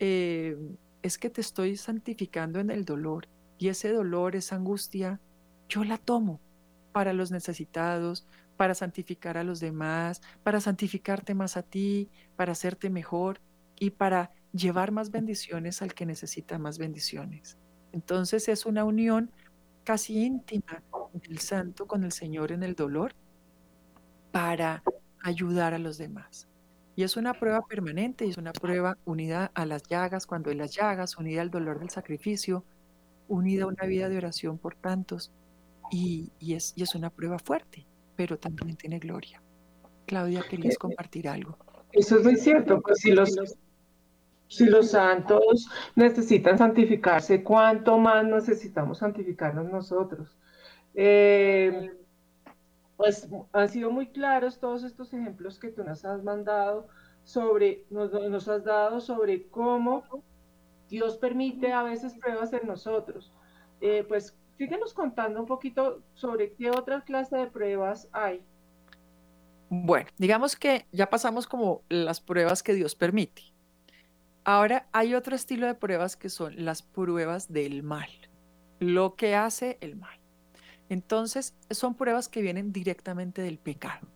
[0.00, 0.56] eh,
[1.02, 5.20] es que te estoy santificando en el dolor y ese dolor, esa angustia,
[5.68, 6.40] yo la tomo
[6.92, 12.90] para los necesitados, para santificar a los demás, para santificarte más a ti, para hacerte
[12.90, 13.40] mejor
[13.78, 17.58] y para llevar más bendiciones al que necesita más bendiciones.
[17.92, 19.30] Entonces es una unión
[19.84, 23.14] casi íntima del santo con el Señor en el dolor
[24.32, 24.82] para
[25.22, 26.48] ayudar a los demás.
[26.94, 30.56] Y es una prueba permanente y es una prueba unida a las llagas, cuando hay
[30.56, 32.64] las llagas, unida al dolor del sacrificio,
[33.28, 35.32] unida a una vida de oración por tantos.
[35.90, 37.86] Y, es, y es una prueba fuerte,
[38.16, 39.42] pero también tiene gloria.
[40.06, 41.56] Claudia, ¿querías compartir algo?
[41.92, 43.36] Eso es muy cierto, pues si los,
[44.48, 50.36] si los santos necesitan santificarse, ¿cuánto más necesitamos santificarnos nosotros?
[50.94, 51.92] Eh,
[52.96, 56.88] pues han sido muy claros todos estos ejemplos que tú nos has mandado
[57.24, 60.04] sobre, nos, has dado sobre cómo
[60.88, 63.32] Dios permite a veces pruebas en nosotros.
[63.80, 68.44] Eh, pues síguenos contando un poquito sobre qué otra clase de pruebas hay.
[69.68, 73.42] Bueno, digamos que ya pasamos como las pruebas que Dios permite.
[74.44, 78.08] Ahora hay otro estilo de pruebas que son las pruebas del mal,
[78.78, 80.20] lo que hace el mal.
[80.88, 84.06] Entonces, son pruebas que vienen directamente del pecado.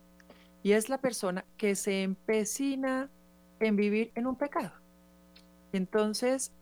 [0.63, 3.09] Y es la persona que se empecina
[3.59, 4.71] en vivir en un pecado.
[5.73, 6.53] Entonces,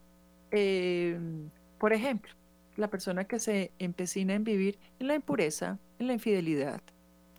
[0.52, 2.34] em, por ejemplo,
[2.78, 6.82] la persona que se empecina en vivir en la impureza, en la infidelidad,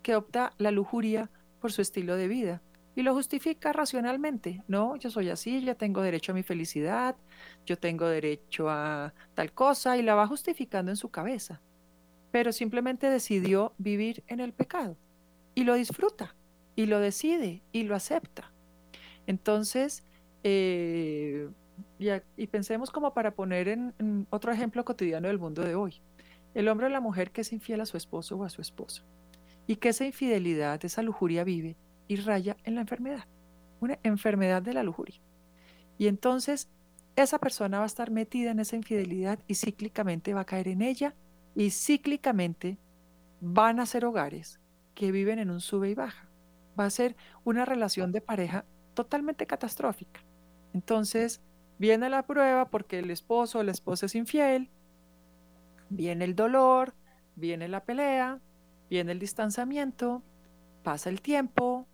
[0.03, 2.61] que opta la lujuria por su estilo de vida
[2.95, 4.63] y lo justifica racionalmente.
[4.67, 7.15] No, yo soy así, ya tengo derecho a mi felicidad,
[7.65, 11.61] yo tengo derecho a tal cosa y la va justificando en su cabeza
[12.31, 14.97] pero simplemente decidió vivir en el pecado
[15.53, 16.35] y lo disfruta
[16.75, 18.51] y lo decide y lo acepta.
[19.27, 20.03] Entonces,
[20.43, 21.49] eh,
[22.37, 26.01] y, pensemos como para poner en, otro ejemplo cotidiano del mundo de hoy,
[26.53, 29.03] el hombre o la mujer que es infiel a su esposo o a su esposa
[29.67, 33.25] y que esa infidelidad, esa lujuria vive y raya en la enfermedad,
[33.79, 35.21] una enfermedad de la lujuria.
[35.97, 36.69] Y entonces
[37.15, 40.81] esa persona va a estar metida en esa infidelidad y cíclicamente va a caer en
[40.81, 41.15] ella
[41.55, 42.77] y cíclicamente
[43.39, 44.59] van a ser hogares
[44.95, 46.27] que viven en un sube y baja.
[46.79, 50.21] Va a ser una relación de pareja totalmente catastrófica.
[50.73, 51.41] Entonces,
[51.81, 54.69] viene la prueba porque el esposo o la esposa es infiel,
[55.89, 56.93] viene el dolor,
[57.35, 58.39] viene la pelea,
[58.87, 60.21] viene el distanciamiento,
[60.83, 61.87] pasa el tiempo,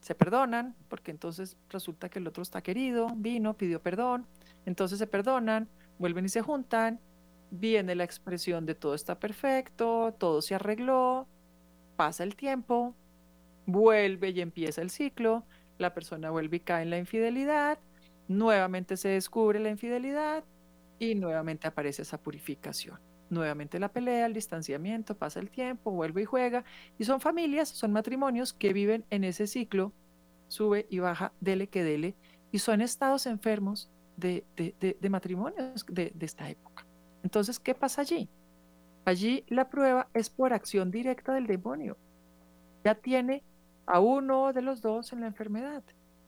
[0.00, 4.26] se perdonan, porque entonces resulta que el otro está querido, vino, pidió perdón,
[4.64, 6.98] entonces se perdonan, vuelven y se juntan,
[7.50, 11.28] viene la expresión de todo está perfecto, todo se arregló,
[11.96, 12.94] pasa el tiempo,
[13.66, 15.44] vuelve y empieza el ciclo,
[15.76, 17.78] la persona vuelve y cae en la infidelidad,
[18.28, 20.44] nuevamente se descubre la infidelidad
[20.98, 22.98] y nuevamente aparece esa purificación.
[23.30, 26.64] Nuevamente la pelea, el distanciamiento, pasa el tiempo, vuelve y juega.
[26.98, 29.92] Y son familias, son matrimonios que viven en ese ciclo,
[30.48, 32.14] sube y baja, dele que dele,
[32.52, 34.44] y son estados enfermos de,
[35.10, 36.86] matrimonios de esta época.
[37.24, 38.28] Entonces, ¿qué pasa allí?
[39.06, 41.96] Allí la prueba es por acción directa del demonio.
[42.84, 43.42] Ya tiene
[43.86, 45.82] a uno de los dos en la enfermedad,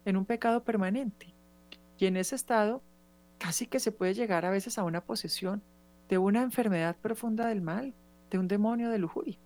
[0.05, 1.36] en un pecado permanente.
[1.99, 2.83] Y en ese estado
[3.39, 5.63] casi que se puede llegar a veces a una posesión
[6.09, 7.95] de una enfermedad profunda del mal,
[8.31, 9.39] de un demonio de lujuria.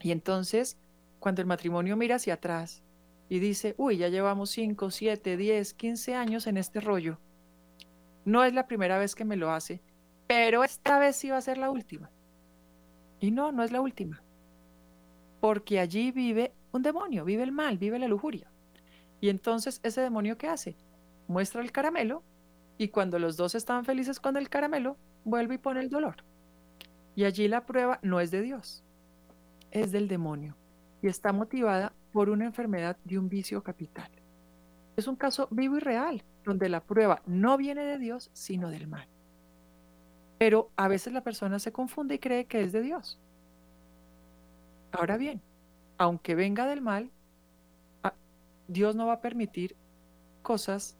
[0.00, 0.78] Y entonces,
[1.18, 2.82] cuando el matrimonio mira hacia atrás
[3.28, 7.18] y dice, uy, ya llevamos 5, 7, 10, 15 años en este rollo,
[8.24, 9.80] no es la primera vez que me lo hace,
[10.26, 12.10] pero esta vez sí va a ser la última.
[13.20, 14.22] Y no, no es la última.
[15.40, 18.50] Porque allí vive un demonio, vive el mal, vive la lujuria.
[19.20, 20.76] Y entonces ese demonio ¿qué hace?
[21.28, 22.22] Muestra el caramelo
[22.78, 26.16] Y cuando los dos estaban felices con el caramelo, vuelve y pone el dolor.
[27.14, 28.84] Y allí la prueba no es de Dios,
[29.70, 30.56] es del demonio
[31.02, 34.10] y está motivada por una enfermedad de un vicio capital.
[34.96, 38.86] Es un caso vivo y real, donde la prueba no viene de Dios, sino del
[38.86, 39.08] mal.
[40.38, 43.18] Pero a veces la persona se confunde y cree que es de Dios.
[44.92, 45.42] Ahora bien,
[45.98, 47.10] aunque venga del mal,
[48.68, 49.76] Dios no va a permitir
[50.42, 50.95] cosas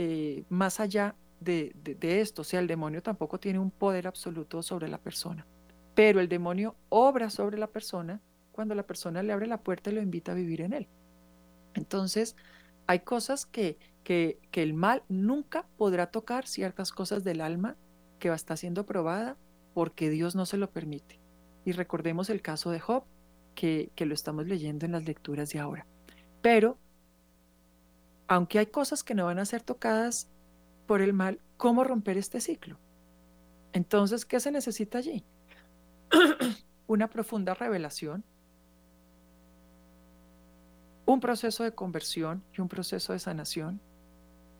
[0.00, 2.42] eh, más allá de, esto.
[2.42, 5.44] O sea, el demonio tampoco tiene un poder absoluto sobre la persona.
[5.96, 8.20] Pero el demonio obra sobre la persona
[8.52, 10.86] cuando la persona le abre la puerta y lo invita a vivir en él.
[11.74, 12.36] Entonces,
[12.86, 17.74] hay cosas que, que, que el mal nunca podrá tocar, ciertas cosas del alma
[18.20, 19.36] que va a siendo probada
[19.74, 21.18] porque Dios no se lo permite.
[21.64, 23.02] Y recordemos el caso de Job,
[23.56, 25.86] que, que lo estamos leyendo en las lecturas de ahora.
[26.40, 26.78] Pero,
[28.28, 30.28] aunque hay cosas que no van a ser tocadas
[30.86, 32.78] por el mal, ¿cómo romper este ciclo?
[33.72, 35.24] Entonces, ¿qué se necesita allí?
[36.86, 38.24] Una profunda revelación,
[41.06, 43.80] un proceso de conversión y un proceso de sanación,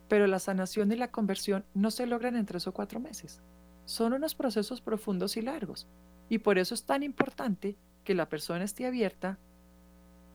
[0.09, 3.43] pero la sanación y la conversión no se logran en tres o cuatro meses.
[3.85, 5.87] Son unos procesos profundos y largos.
[6.31, 9.39] Y por eso es tan importante que la persona esté abierta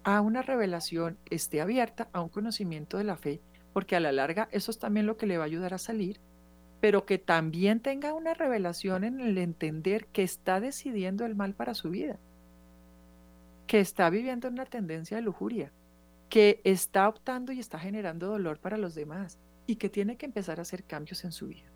[0.04, 3.42] a una revelación, esté abierta a un conocimiento de la fe,
[3.74, 6.20] porque a la larga eso es también lo que le va a ayudar a salir,
[6.82, 11.74] pero que también tenga una revelación en el entender que está decidiendo el mal para
[11.74, 12.20] su vida,
[13.68, 15.72] que está viviendo una tendencia de lujuria,
[16.30, 20.60] que está optando y está generando dolor para los demás, y que tiene que empezar
[20.60, 21.72] a hacer cambios en su vida.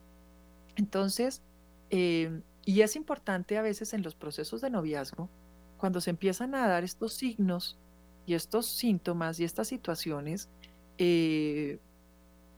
[0.75, 1.41] Entonces,
[1.89, 5.29] em, y es importante a veces en los procesos de noviazgo,
[5.77, 7.79] cuando se empiezan a dar estos signos
[8.27, 10.49] y estos síntomas y estas situaciones,
[10.97, 11.79] eh,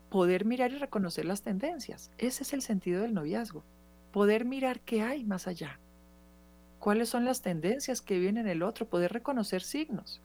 [0.10, 2.12] poder mirar y reconocer las tendencias.
[2.18, 3.64] Ese es el sentido del noviazgo.
[4.12, 5.80] Poder mirar qué hay más allá.
[6.80, 8.90] ¿Cuáles son las tendencias que vienen en el otro?
[8.90, 10.22] Poder reconocer signos.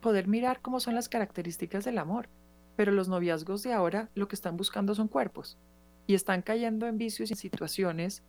[0.00, 2.30] Poder mirar cómo son las características del amor.
[2.76, 5.58] Pero los noviazgos de ahora lo que están buscando son cuerpos
[6.06, 8.22] y están cayendo en vicios y situaciones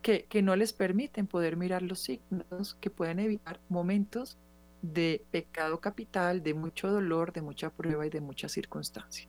[0.00, 4.38] que, que no les permiten poder mirar los signos que pueden evitar momentos
[4.82, 9.28] de pecado capital, de mucho dolor, de mucha prueba y de mucha circunstancia.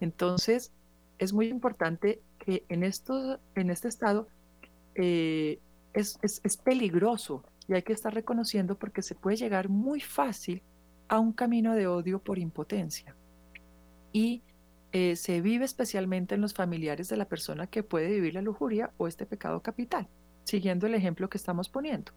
[0.00, 0.72] Entonces,
[1.18, 4.28] es muy importante que en, esto, en este estado
[4.94, 5.60] eh,
[5.92, 10.62] es, es, es peligroso y hay que estar reconociendo porque se puede llegar muy fácil
[11.08, 13.14] a un camino de odio por impotencia
[14.12, 14.42] y
[14.92, 18.90] eh, se vive especialmente en los familiares de la persona que puede vivir la lujuria
[18.96, 20.08] o este pecado capital,
[20.44, 22.12] siguiendo el ejemplo que estamos poniendo.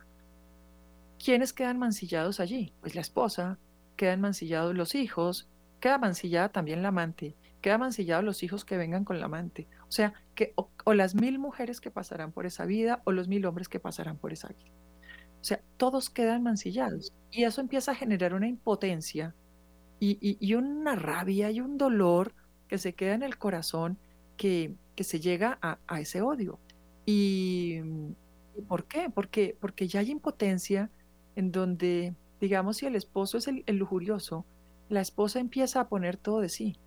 [1.23, 2.73] ¿Quiénes quedan mancillados allí?
[2.81, 3.59] Pues la esposa,
[3.95, 5.47] quedan mancillados los hijos,
[5.79, 9.67] queda mancillada también la amante, queda mancillados los hijos que vengan con la amante.
[9.87, 13.45] O sea, que o, las mil mujeres que pasarán por esa vida o los mil
[13.45, 14.71] hombres que pasarán por esa vida.
[15.39, 17.13] O sea, todos quedan mancillados.
[17.29, 19.35] Y eso empieza a generar una impotencia
[19.99, 22.33] y, una rabia y un dolor
[22.67, 23.99] que se queda en el corazón
[24.37, 26.59] que, que se llega a, ese odio.
[27.05, 27.79] Y,
[28.67, 29.11] por qué?
[29.13, 30.89] Porque, porque ya hay impotencia
[31.35, 34.45] en donde, digamos, si el esposo es el, lujurioso,
[34.89, 36.77] la esposa empieza a poner todo de sí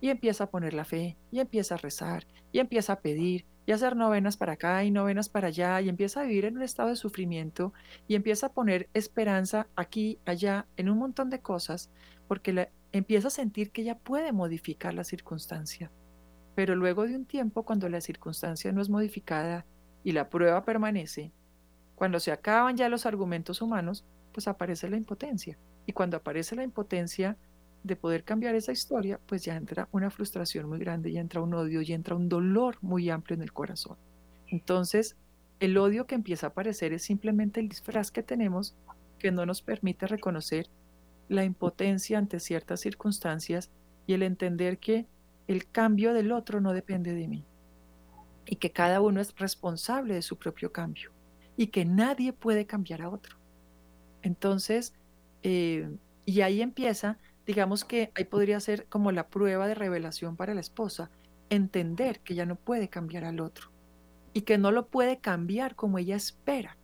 [0.00, 3.72] y empieza a poner la fe y empieza a rezar y empieza a pedir y
[3.72, 6.88] hacer novenas para acá y novenas para allá y empieza a vivir en un estado
[6.88, 7.72] de sufrimiento
[8.06, 11.90] y empieza a poner esperanza aquí, allá, en un montón de cosas
[12.28, 15.90] porque empieza a sentir que ella puede modificar la circunstancia.
[16.54, 19.66] Pero luego de un tiempo, cuando la circunstancia no es modificada
[20.02, 21.32] y la prueba permanece,
[21.98, 25.58] cuando se acaban ya los argumentos humanos, pues aparece la impotencia.
[25.84, 27.36] Y cuando aparece la impotencia
[27.82, 31.54] de poder cambiar esa historia, pues ya entra una frustración muy grande, ya entra un
[31.54, 33.96] odio, ya entra un dolor muy amplio en el corazón.
[34.46, 35.16] Entonces,
[35.58, 38.76] el odio que empieza a aparecer es simplemente el disfraz que tenemos
[39.18, 40.68] que no nos permite reconocer
[41.28, 43.72] la impotencia ante ciertas circunstancias
[44.06, 45.08] y el entender que
[45.48, 47.44] el cambio del otro no depende de mí
[48.46, 51.17] y que cada uno es responsable de su propio cambio
[51.58, 53.36] y que nadie puede cambiar a otro.
[54.22, 54.94] Entonces,
[55.42, 55.90] eh,
[56.24, 60.60] y ahí empieza, digamos que ahí podría ser como la prueba de revelación para la
[60.60, 61.10] esposa,
[61.50, 63.72] entender que ella no puede cambiar al otro
[64.32, 66.76] y que no lo puede cambiar como ella espera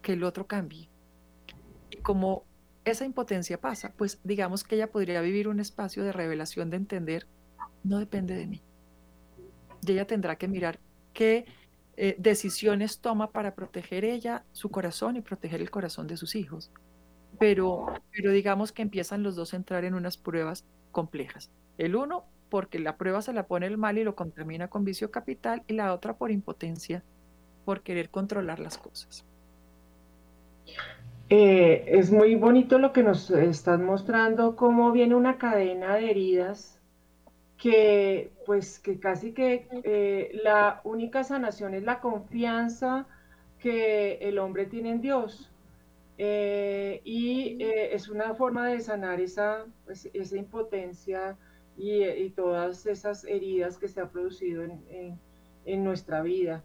[0.00, 0.88] que el otro cambie.
[1.90, 2.44] Y como
[2.86, 7.26] esa impotencia pasa, pues digamos que ella podría vivir un espacio de revelación, de entender,
[7.84, 8.62] no depende de mí.
[9.86, 10.80] Y ella tendrá que mirar
[11.12, 11.44] qué
[12.00, 16.70] eh, decisiones toma para proteger ella, su corazón y proteger el corazón de sus hijos.
[17.40, 21.50] Pero, pero digamos que empiezan los dos a entrar en unas pruebas complejas.
[21.76, 25.10] El uno porque la prueba se la pone el mal y lo contamina con vicio
[25.10, 27.02] capital, y la otra por impotencia,
[27.64, 29.24] por querer controlar las cosas.
[31.30, 36.77] Eh, es muy bonito lo que nos están mostrando, cómo viene una cadena de heridas
[37.58, 43.06] que pues que casi que eh, la única sanación es la confianza
[43.58, 45.50] que el hombre tiene en Dios.
[46.20, 51.36] Eh, y es una forma de sanar esa, pues, esa impotencia
[51.76, 55.18] y, todas esas heridas que se han producido en,
[55.64, 56.64] en nuestra vida.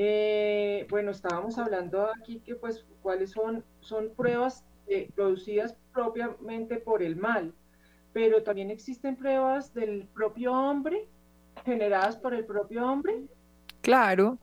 [0.00, 7.02] Eh, bueno, estábamos hablando aquí que pues cuáles son, son pruebas eh, producidas propiamente por
[7.02, 7.52] el mal,
[8.18, 11.06] pero también existen pruebas del propio hombre,
[11.64, 13.28] generadas por el propio hombre.
[13.80, 14.38] Claro,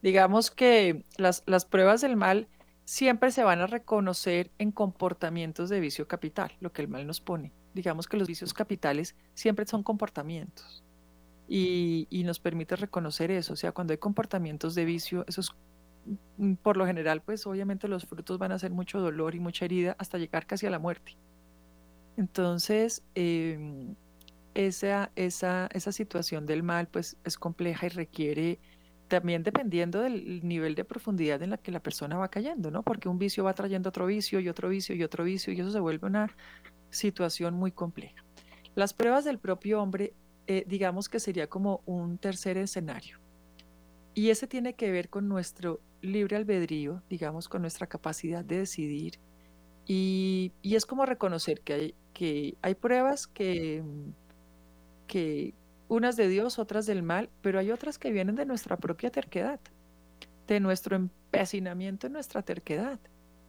[0.00, 2.48] digamos que las, las pruebas del mal
[2.86, 7.20] siempre se van a reconocer en comportamientos de vicio capital, lo que el mal nos
[7.20, 7.52] pone.
[7.74, 10.82] Digamos que los vicios capitales siempre son comportamientos
[11.46, 13.52] y, nos permite reconocer eso.
[13.52, 15.50] O sea, cuando hay comportamientos de vicio, eso es
[16.38, 19.66] mm, por lo general, pues obviamente los frutos van a ser mucho dolor y mucha
[19.66, 21.18] herida hasta llegar casi a la muerte.
[22.18, 23.94] Entonces, em,
[24.52, 28.60] esa, esa, esa situación del mal, pues es compleja y requiere
[29.08, 32.82] también dependiendo del nivel de profundidad en la que la persona va cayendo, ¿no?
[32.82, 35.70] Porque un vicio va trayendo otro vicio y otro vicio y otro vicio y eso
[35.70, 36.36] se vuelve una
[36.90, 38.22] situación muy compleja.
[38.74, 40.12] Las pruebas del propio hombre
[40.50, 43.18] eh, digamos que sería como un tercer escenario.
[44.14, 49.20] Y ese tiene que ver con nuestro libre albedrío, digamos, con nuestra capacidad de decidir.
[49.88, 53.82] Y, es como reconocer que hay, que hay pruebas que,
[55.06, 55.54] que
[55.88, 59.58] unas de Dios, otras del mal, pero hay otras que vienen de nuestra propia terquedad,
[60.46, 63.00] de nuestro empecinamiento en nuestra terquedad,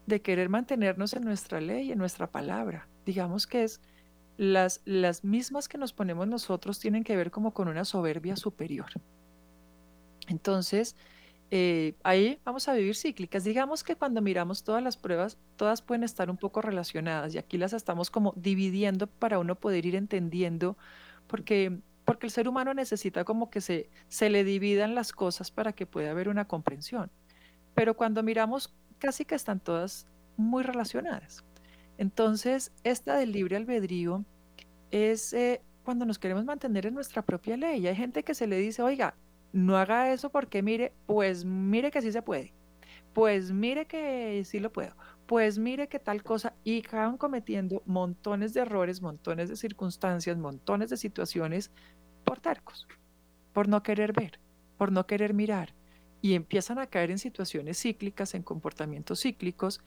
[0.07, 2.87] de querer mantenernos en nuestra ley, en nuestra palabra.
[3.05, 3.81] Digamos que es
[4.37, 8.89] las, las mismas que nos ponemos nosotros tienen que ver como con una soberbia superior.
[10.29, 10.95] Entonces,
[11.51, 13.43] eh, ahí vamos a vivir cíclicas.
[13.43, 17.57] Digamos que cuando miramos todas las pruebas, todas pueden estar un poco relacionadas y aquí
[17.57, 20.77] las estamos como dividiendo para uno poder ir entendiendo,
[21.27, 25.73] porque, porque el ser humano necesita como que se, se le dividan las cosas para
[25.73, 27.09] que pueda haber una comprensión.
[27.73, 30.05] Pero cuando miramos, casi que están todas
[30.37, 31.43] muy relacionadas.
[31.97, 34.23] Entonces, esta del libre albedrío
[34.91, 37.87] es eh, cuando nos queremos mantener en nuestra propia ley.
[37.87, 39.15] Hay gente que se le dice, oiga,
[39.51, 42.53] no haga eso porque mire, pues mire que sí se puede.
[43.13, 44.95] Pues mire que sí lo puedo.
[45.25, 46.53] Pues mire que tal cosa.
[46.63, 51.71] Y acaban cometiendo montones de errores, montones de circunstancias, montones de situaciones
[52.23, 52.87] por tercos,
[53.53, 54.39] por no querer ver,
[54.77, 55.73] por no querer mirar.
[56.21, 59.81] Y empiezan a caer en situaciones cíclicas, en comportamientos cíclicos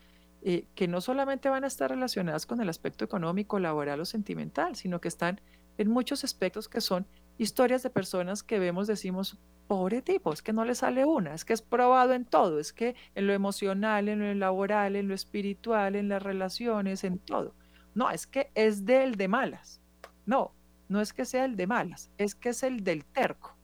[0.45, 4.75] eh, que no solamente van a estar relacionadas con el aspecto económico, laboral o sentimental,
[4.75, 5.39] sino que están
[5.77, 7.07] en muchos aspectos que son
[7.37, 11.45] historias de personas que vemos, decimos, pobre tipo, es que no le sale una, es
[11.45, 15.15] que es probado en todo, es que en lo emocional, en lo laboral, en lo
[15.15, 17.55] espiritual, en las relaciones, en todo.
[17.95, 19.81] No, es que es del de malas.
[20.25, 20.53] No,
[20.89, 23.57] no es que sea el de malas, es que es el del terco.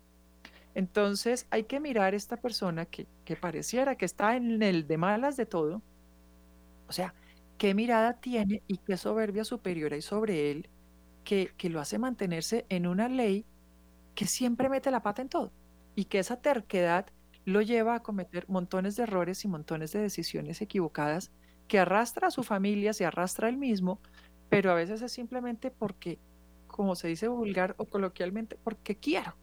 [0.75, 5.35] Entonces hay que mirar esta persona que, que pareciera que está en el de malas
[5.35, 5.81] de todo,
[6.87, 7.13] o sea,
[7.57, 10.69] qué mirada tiene y qué soberbia superior hay sobre él
[11.23, 13.45] que, que lo hace mantenerse en una ley
[14.19, 15.53] que siempre mete la pata en todo
[15.95, 17.05] y que esa terquedad
[17.45, 21.31] lo lleva a cometer montones de errores y montones de decisiones equivocadas
[21.69, 24.01] que arrastra a su familia, se arrastra a él mismo,
[24.49, 26.19] pero a veces es simplemente porque,
[26.67, 29.37] como se dice vulgar o coloquialmente, porque quiero.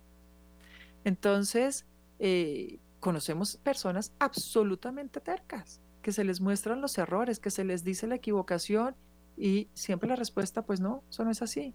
[1.05, 1.87] Entonces,
[2.19, 8.07] eh, conocemos personas absolutamente tercas, que se les muestran los errores, que se les dice
[8.07, 8.95] la equivocación
[9.39, 11.75] y siempre la respuesta, pues no, eso no es así.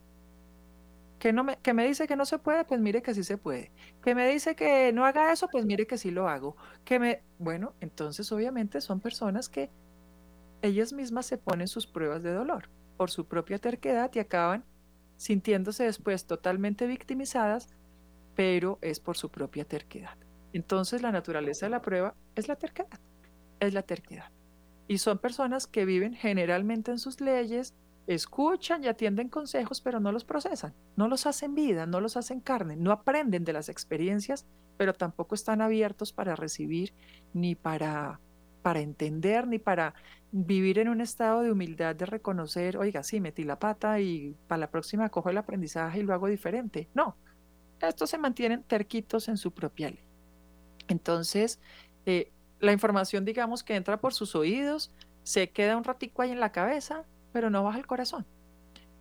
[1.22, 3.38] Que, no me, que me dice que no se puede, pues mire que sí se
[3.38, 3.72] puede.
[4.04, 6.58] Que me dice que no haga eso, pues mire que sí lo hago.
[6.84, 9.70] Que me, bueno, entonces obviamente son personas que
[10.64, 14.66] ellas mismas se ponen sus pruebas de dolor por su propia terquedad y acaban
[15.18, 17.70] sintiéndose después totalmente victimizadas,
[18.36, 20.18] pero es por su propia terquedad.
[20.54, 23.00] Entonces la naturaleza de la prueba es la terquedad
[23.62, 24.30] es la terquedad.
[24.88, 27.74] Y son personas que viven generalmente en sus leyes,
[28.08, 32.40] escuchan y atienden consejos, pero no los procesan, no los hacen vida, no los hacen
[32.40, 34.46] carne, no aprenden de las experiencias,
[34.78, 36.94] pero tampoco están abiertos para recibir,
[37.34, 38.20] ni para,
[38.62, 39.94] para entender, ni para
[40.32, 44.60] vivir en un estado de humildad de reconocer, oiga, sí, metí la pata y para
[44.60, 46.90] la próxima cojo el aprendizaje y lo hago diferente.
[46.94, 47.16] No,
[47.82, 50.00] estos se mantienen terquitos en su propia ley.
[50.88, 51.60] Entonces,
[52.06, 54.92] eh, la información, digamos, que entra por sus oídos,
[55.24, 58.26] se queda un ratico ahí en la cabeza, pero no baja al corazón.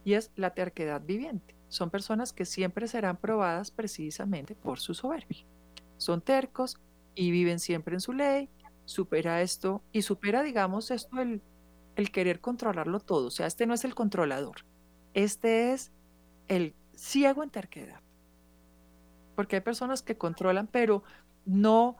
[0.04, 1.56] Y es la terquedad viviente.
[1.68, 5.46] son personas que siempre serán probadas precisamente por su soberbia.
[5.98, 6.78] Son tercos
[7.14, 8.48] y viven siempre en su ley,
[8.86, 11.42] supera esto y supera, digamos, esto el,
[11.94, 13.28] el querer controlarlo todo.
[13.28, 14.64] O sea, este no es el controlador,
[15.14, 15.92] este es
[16.48, 18.00] el ciego en terquedad.
[19.36, 21.04] Porque hay personas que controlan, pero
[21.46, 21.96] no,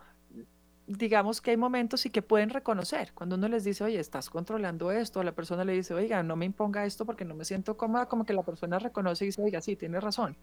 [0.90, 3.12] digamos que hay momentos y que pueden reconocer.
[3.14, 6.46] Cuando uno les dice, oye, estás controlando esto, la persona le dice, oiga, no me
[6.46, 9.60] imponga esto porque no me siento cómoda, como que la persona reconoce y dice, oiga,
[9.60, 10.36] sí, tiene razón.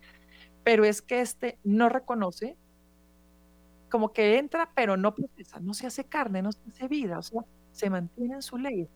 [0.64, 2.58] Pero es que este no reconoce,
[3.90, 7.22] como que entra, pero no procesa, no se hace carne, no se hace vida, o
[7.22, 7.42] sea,
[7.72, 8.88] se mantiene en su ley.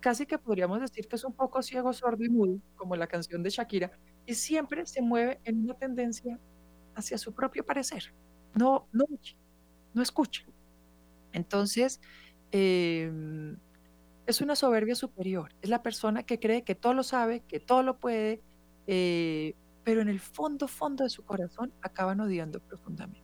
[0.00, 3.42] Casi que podríamos decir que es un poco ciego, sordo y mudo, como la canción
[3.42, 3.90] de Shakira,
[4.26, 6.38] y siempre se mueve en una tendencia
[6.94, 8.14] hacia su propio parecer.
[8.54, 9.06] No, no,
[9.94, 10.44] no escucha.
[11.32, 12.00] Entonces,
[12.52, 13.58] em,
[14.26, 15.54] es una soberbia superior.
[15.62, 18.42] Es la persona que cree que todo lo sabe, que todo lo puede,
[18.86, 23.22] eh, pero en el fondo, fondo de su corazón acaban odiando profundamente.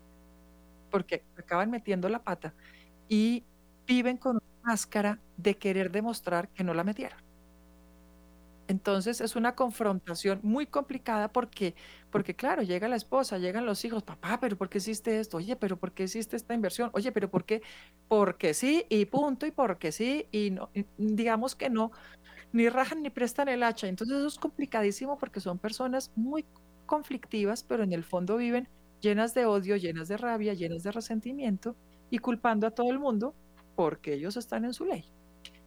[0.90, 2.54] Porque acaban metiendo la pata
[3.08, 3.46] y
[3.86, 7.23] viven con una máscara de querer demostrar que no la metieron.
[8.66, 11.74] Entonces es una confrontación muy complicada porque,
[12.10, 15.36] porque claro, llega la esposa, llegan los hijos, papá, pero ¿por qué hiciste esto?
[15.36, 16.90] Oye, pero ¿por qué hiciste esta inversión?
[16.94, 17.62] Oye, pero ¿por qué?
[18.08, 21.92] Porque sí y punto y porque sí y no, digamos que no,
[22.52, 23.86] ni rajan ni prestan el hacha.
[23.88, 26.46] Entonces eso es complicadísimo porque son personas muy
[26.86, 28.68] conflictivas, pero en el fondo viven
[29.00, 31.76] llenas de odio, llenas de rabia, llenas de resentimiento
[32.10, 33.34] y culpando a todo el mundo
[33.76, 35.04] porque ellos están en su ley.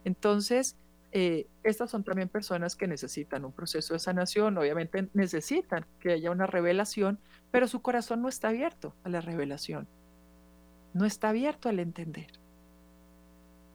[0.04, 0.76] Entonces,
[1.12, 6.30] eh, estas son también personas que necesitan un proceso de sanación, obviamente necesitan que haya
[6.30, 7.18] una revelación,
[7.50, 9.88] pero su corazón no está abierto a la revelación,
[10.92, 12.30] no está abierto al entender.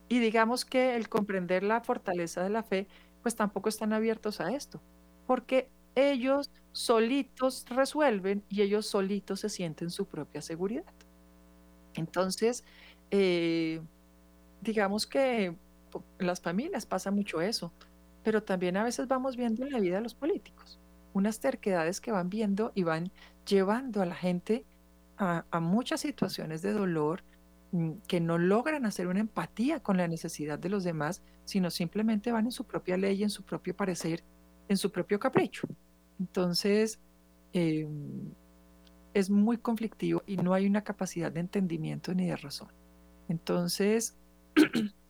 [0.09, 2.87] Y digamos que el comprender la fortaleza de la fe,
[3.23, 4.81] pues tampoco están abiertos a esto,
[5.25, 10.93] porque ellos solitos resuelven y ellos solitos se sienten su propia seguridad.
[11.95, 12.63] Entonces,
[13.11, 13.81] eh,
[14.61, 15.55] digamos que
[16.19, 17.73] las familias pasa mucho eso,
[18.23, 20.79] pero también a veces vamos viendo en la vida de los políticos
[21.13, 23.11] unas terquedades que van viendo y van
[23.45, 24.65] llevando a la gente
[25.17, 27.23] a, muchas situaciones de dolor
[27.71, 32.31] mm, que no logran hacer una empatía con la necesidad de los demás, sino simplemente
[32.31, 34.23] van en su propia ley, en su propio parecer,
[34.67, 35.67] en su propio capricho.
[36.19, 36.99] Entonces,
[37.53, 38.33] em,
[39.13, 42.69] es muy conflictivo y no hay una capacidad de entendimiento ni de razón.
[43.29, 44.17] Entonces,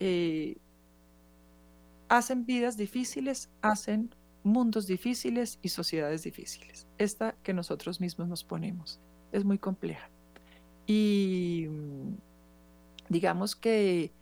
[0.00, 0.56] Eh,
[2.08, 6.86] hacen vidas difíciles, hacen mundos difíciles y sociedades difíciles.
[6.98, 9.00] Esta que nosotros mismos nos ponemos
[9.32, 10.10] es muy compleja.
[10.86, 12.16] Y mm,
[13.08, 14.12] digamos que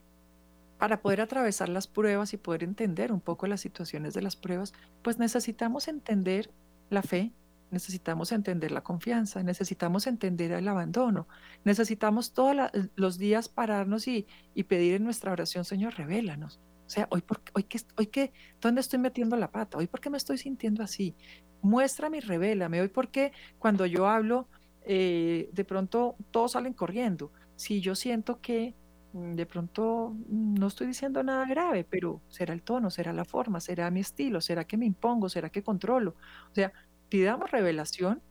[0.78, 4.72] para poder atravesar las pruebas y poder entender un poco las situaciones de las pruebas,
[5.02, 6.50] pues necesitamos entender
[6.88, 7.32] la fe,
[7.70, 11.28] necesitamos entender la confianza, necesitamos entender el abandono,
[11.64, 12.56] necesitamos todos
[12.94, 14.26] los días pararnos y,
[14.68, 16.60] pedir en nuestra oración, Señor, revélanos.
[16.86, 19.76] O sea, hoy, por, hoy, qué, hoy qué, ¿dónde estoy metiendo la pata?
[19.78, 21.14] Hoy, ¿por qué me estoy sintiendo así?
[21.60, 22.80] Muéstrame y revélame.
[22.80, 24.48] Hoy, ¿por qué cuando yo hablo,
[24.84, 27.30] eh, de pronto todos salen corriendo?
[27.56, 28.74] Si yo siento que
[29.12, 33.26] mm, de pronto mm, no estoy diciendo nada grave, pero será el tono, será la
[33.26, 36.14] forma, será mi estilo, será que me impongo, será que controlo.
[36.50, 36.72] O sea,
[37.08, 38.22] pidamos revelación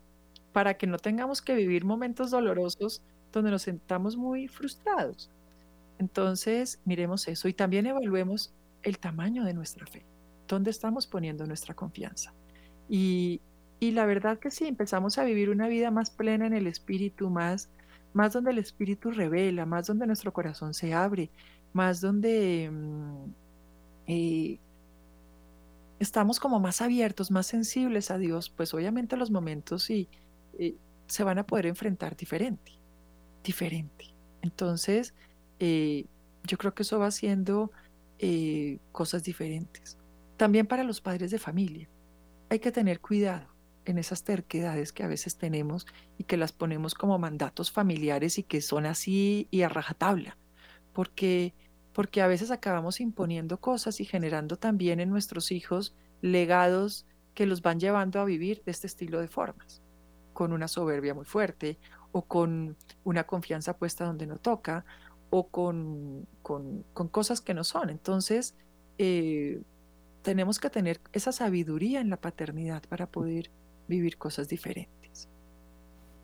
[0.54, 5.30] para que no tengamos que vivir momentos dolorosos donde nos sentamos muy frustrados.
[6.00, 8.54] Entonces, miremos eso y también evaluemos
[8.84, 10.06] el tamaño de nuestra fe,
[10.48, 12.34] dónde estamos poniendo nuestra confianza.
[12.90, 13.42] Y,
[13.80, 17.30] y la verdad que sí, empezamos a vivir una vida más plena en el espíritu,
[17.30, 17.70] más,
[18.14, 21.30] más donde el espíritu revela, más donde nuestro corazón se abre,
[21.74, 23.34] más donde mm,
[24.08, 24.60] eh,
[26.00, 30.10] estamos como más abiertos, más sensibles a Dios, pues obviamente los momentos y,
[31.08, 32.74] se van a poder enfrentar diferente,
[33.42, 34.14] diferente.
[34.42, 35.14] Entonces,
[35.60, 36.06] eh,
[36.44, 37.72] yo creo que eso va haciendo
[38.20, 39.98] eh, cosas diferentes.
[40.36, 41.88] También para los padres de familia,
[42.50, 43.48] hay que tener cuidado
[43.86, 45.88] en esas terquedades que a veces tenemos
[46.18, 50.38] y que las ponemos como mandatos familiares y que son así y a rajatabla,
[50.94, 51.54] porque
[51.98, 57.64] porque a veces acabamos imponiendo cosas y generando también en nuestros hijos legados que los
[57.64, 59.82] van llevando a vivir de este estilo de formas,
[60.32, 61.80] con una soberbia muy fuerte
[62.12, 64.86] o con una confianza puesta donde no toca
[65.32, 67.90] o con, con, cosas que no son.
[67.90, 68.54] Entonces,
[69.00, 69.64] eh,
[70.22, 73.50] tenemos que tener esa sabiduría en la paternidad para poder
[73.88, 75.30] vivir cosas diferentes.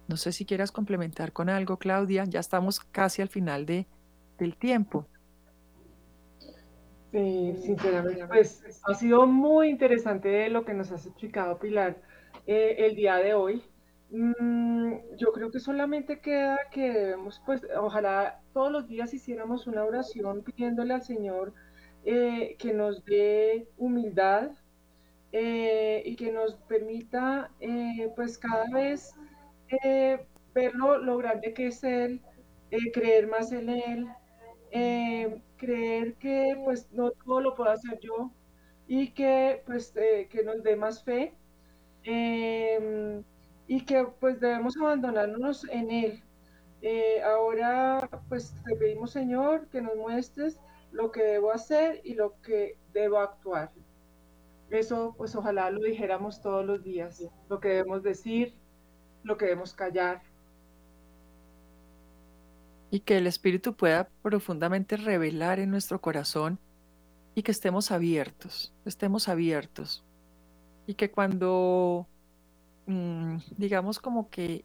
[0.07, 2.25] No sé si quieras complementar con algo, Claudia.
[2.25, 3.87] Ya estamos casi al final de,
[4.37, 5.07] del tiempo.
[7.13, 12.01] Sí, sinceramente, pues ha sido muy interesante lo que nos has explicado, Pilar.
[12.47, 13.61] eh, el día de hoy.
[14.09, 19.83] Mm, yo creo que solamente queda que debemos, pues, ojalá todos los días hiciéramos una
[19.85, 21.53] oración pidiéndole al Señor
[22.03, 24.49] eh, que nos dé humildad
[25.31, 27.51] eh, y que nos permita,
[28.15, 29.13] pues, cada vez
[30.53, 32.21] ver lo, grande que es Él,
[32.91, 34.07] creer más en Él,
[35.65, 38.31] creer que, pues, no todo lo puedo hacer yo
[38.87, 41.33] y que, pues, que nos dé más fe
[42.03, 43.23] Em,
[43.67, 46.23] y que pues debemos abandonarnos en Él.
[46.81, 50.59] Eh, ahora pues te pedimos Señor que nos muestres
[50.91, 53.71] lo que debo hacer y lo que debo actuar.
[54.69, 58.53] Eso pues ojalá lo dijéramos todos los días, lo que debemos decir,
[59.23, 60.21] lo que debemos callar.
[62.93, 66.59] Y que el Espíritu pueda profundamente revelar en nuestro corazón
[67.33, 70.03] y que estemos abiertos, estemos abiertos.
[70.85, 72.05] Y que cuando,
[72.85, 74.63] mm, digamos, como que,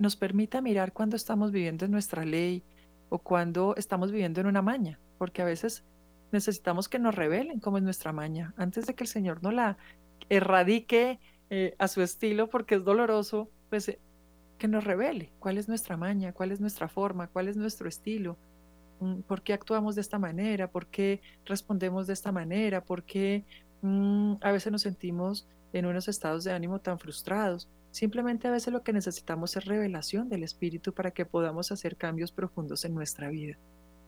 [0.00, 2.64] nos permita mirar cuando estamos viviendo en nuestra ley
[3.10, 5.84] o cuando estamos viviendo en una maña, porque a veces
[6.32, 9.78] necesitamos que nos revelen cómo es nuestra maña, antes de que el Señor no la
[10.28, 14.00] erradique eh, a su estilo, porque es doloroso, pues eh,
[14.62, 18.38] que nos revele cuál es nuestra maña, cuál es nuestra forma, cuál es nuestro estilo,
[19.00, 23.44] mm, por qué actuamos de esta manera, por qué respondemos de esta manera, por qué
[23.82, 27.68] Mm, a veces nos sentimos en unos estados de ánimo tan frustrados.
[27.90, 32.32] Simplemente a veces lo que necesitamos es revelación del Espíritu para que podamos hacer cambios
[32.32, 33.58] profundos en nuestra vida.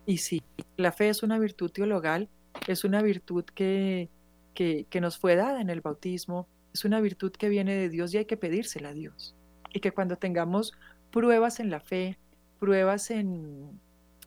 [0.06, 0.42] Y sí,
[0.76, 2.28] la fe es una virtud teologal,
[2.68, 4.08] es una virtud que,
[4.54, 8.14] que, que nos fue dada en el bautismo, es una virtud que viene de Dios
[8.14, 9.34] y hay que pedírsela a Dios.
[9.74, 10.72] Y que cuando tengamos
[11.10, 12.18] pruebas en la fe,
[12.58, 13.78] pruebas en,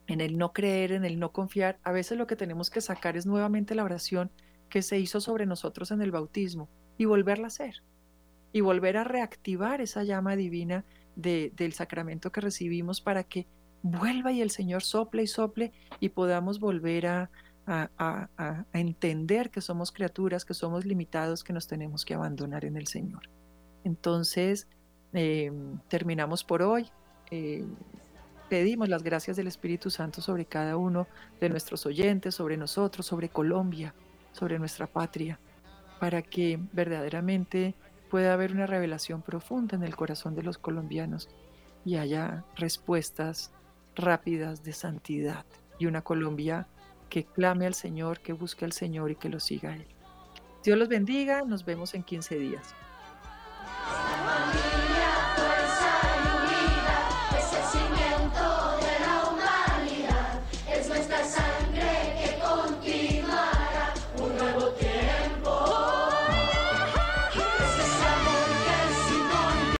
[0.06, 3.16] en el no creer, en el no confiar, a veces lo que tenemos que sacar
[3.16, 4.30] es nuevamente la oración
[4.68, 6.68] que se hizo sobre nosotros en el bautismo
[6.98, 7.82] y volverla a hacer
[8.52, 10.84] y volver a reactivar esa llama divina
[11.16, 13.46] del sacramento que recibimos para que
[13.82, 17.30] vuelva y el Señor sople y sople y podamos volver a,
[18.72, 23.28] entender que somos criaturas, que somos limitados, que nos tenemos que abandonar en el Señor.
[23.84, 24.68] Entonces,
[25.12, 26.90] em, terminamos por hoy.
[27.30, 27.64] Eh,
[28.48, 31.06] pedimos las gracias del Espíritu Santo sobre cada uno
[31.40, 33.94] de nuestros oyentes, sobre nosotros, sobre Colombia,
[34.32, 35.38] sobre nuestra patria,
[36.00, 37.74] para que verdaderamente
[38.10, 41.28] pueda haber una revelación profunda en el corazón de los colombianos
[41.84, 43.52] y haya respuestas
[43.94, 45.44] rápidas de santidad
[45.78, 46.66] y una Colombia
[47.08, 49.86] que clame al Señor, que busque al Señor y que lo siga Él.
[50.64, 52.74] Dios los bendiga, nos vemos en 15 días.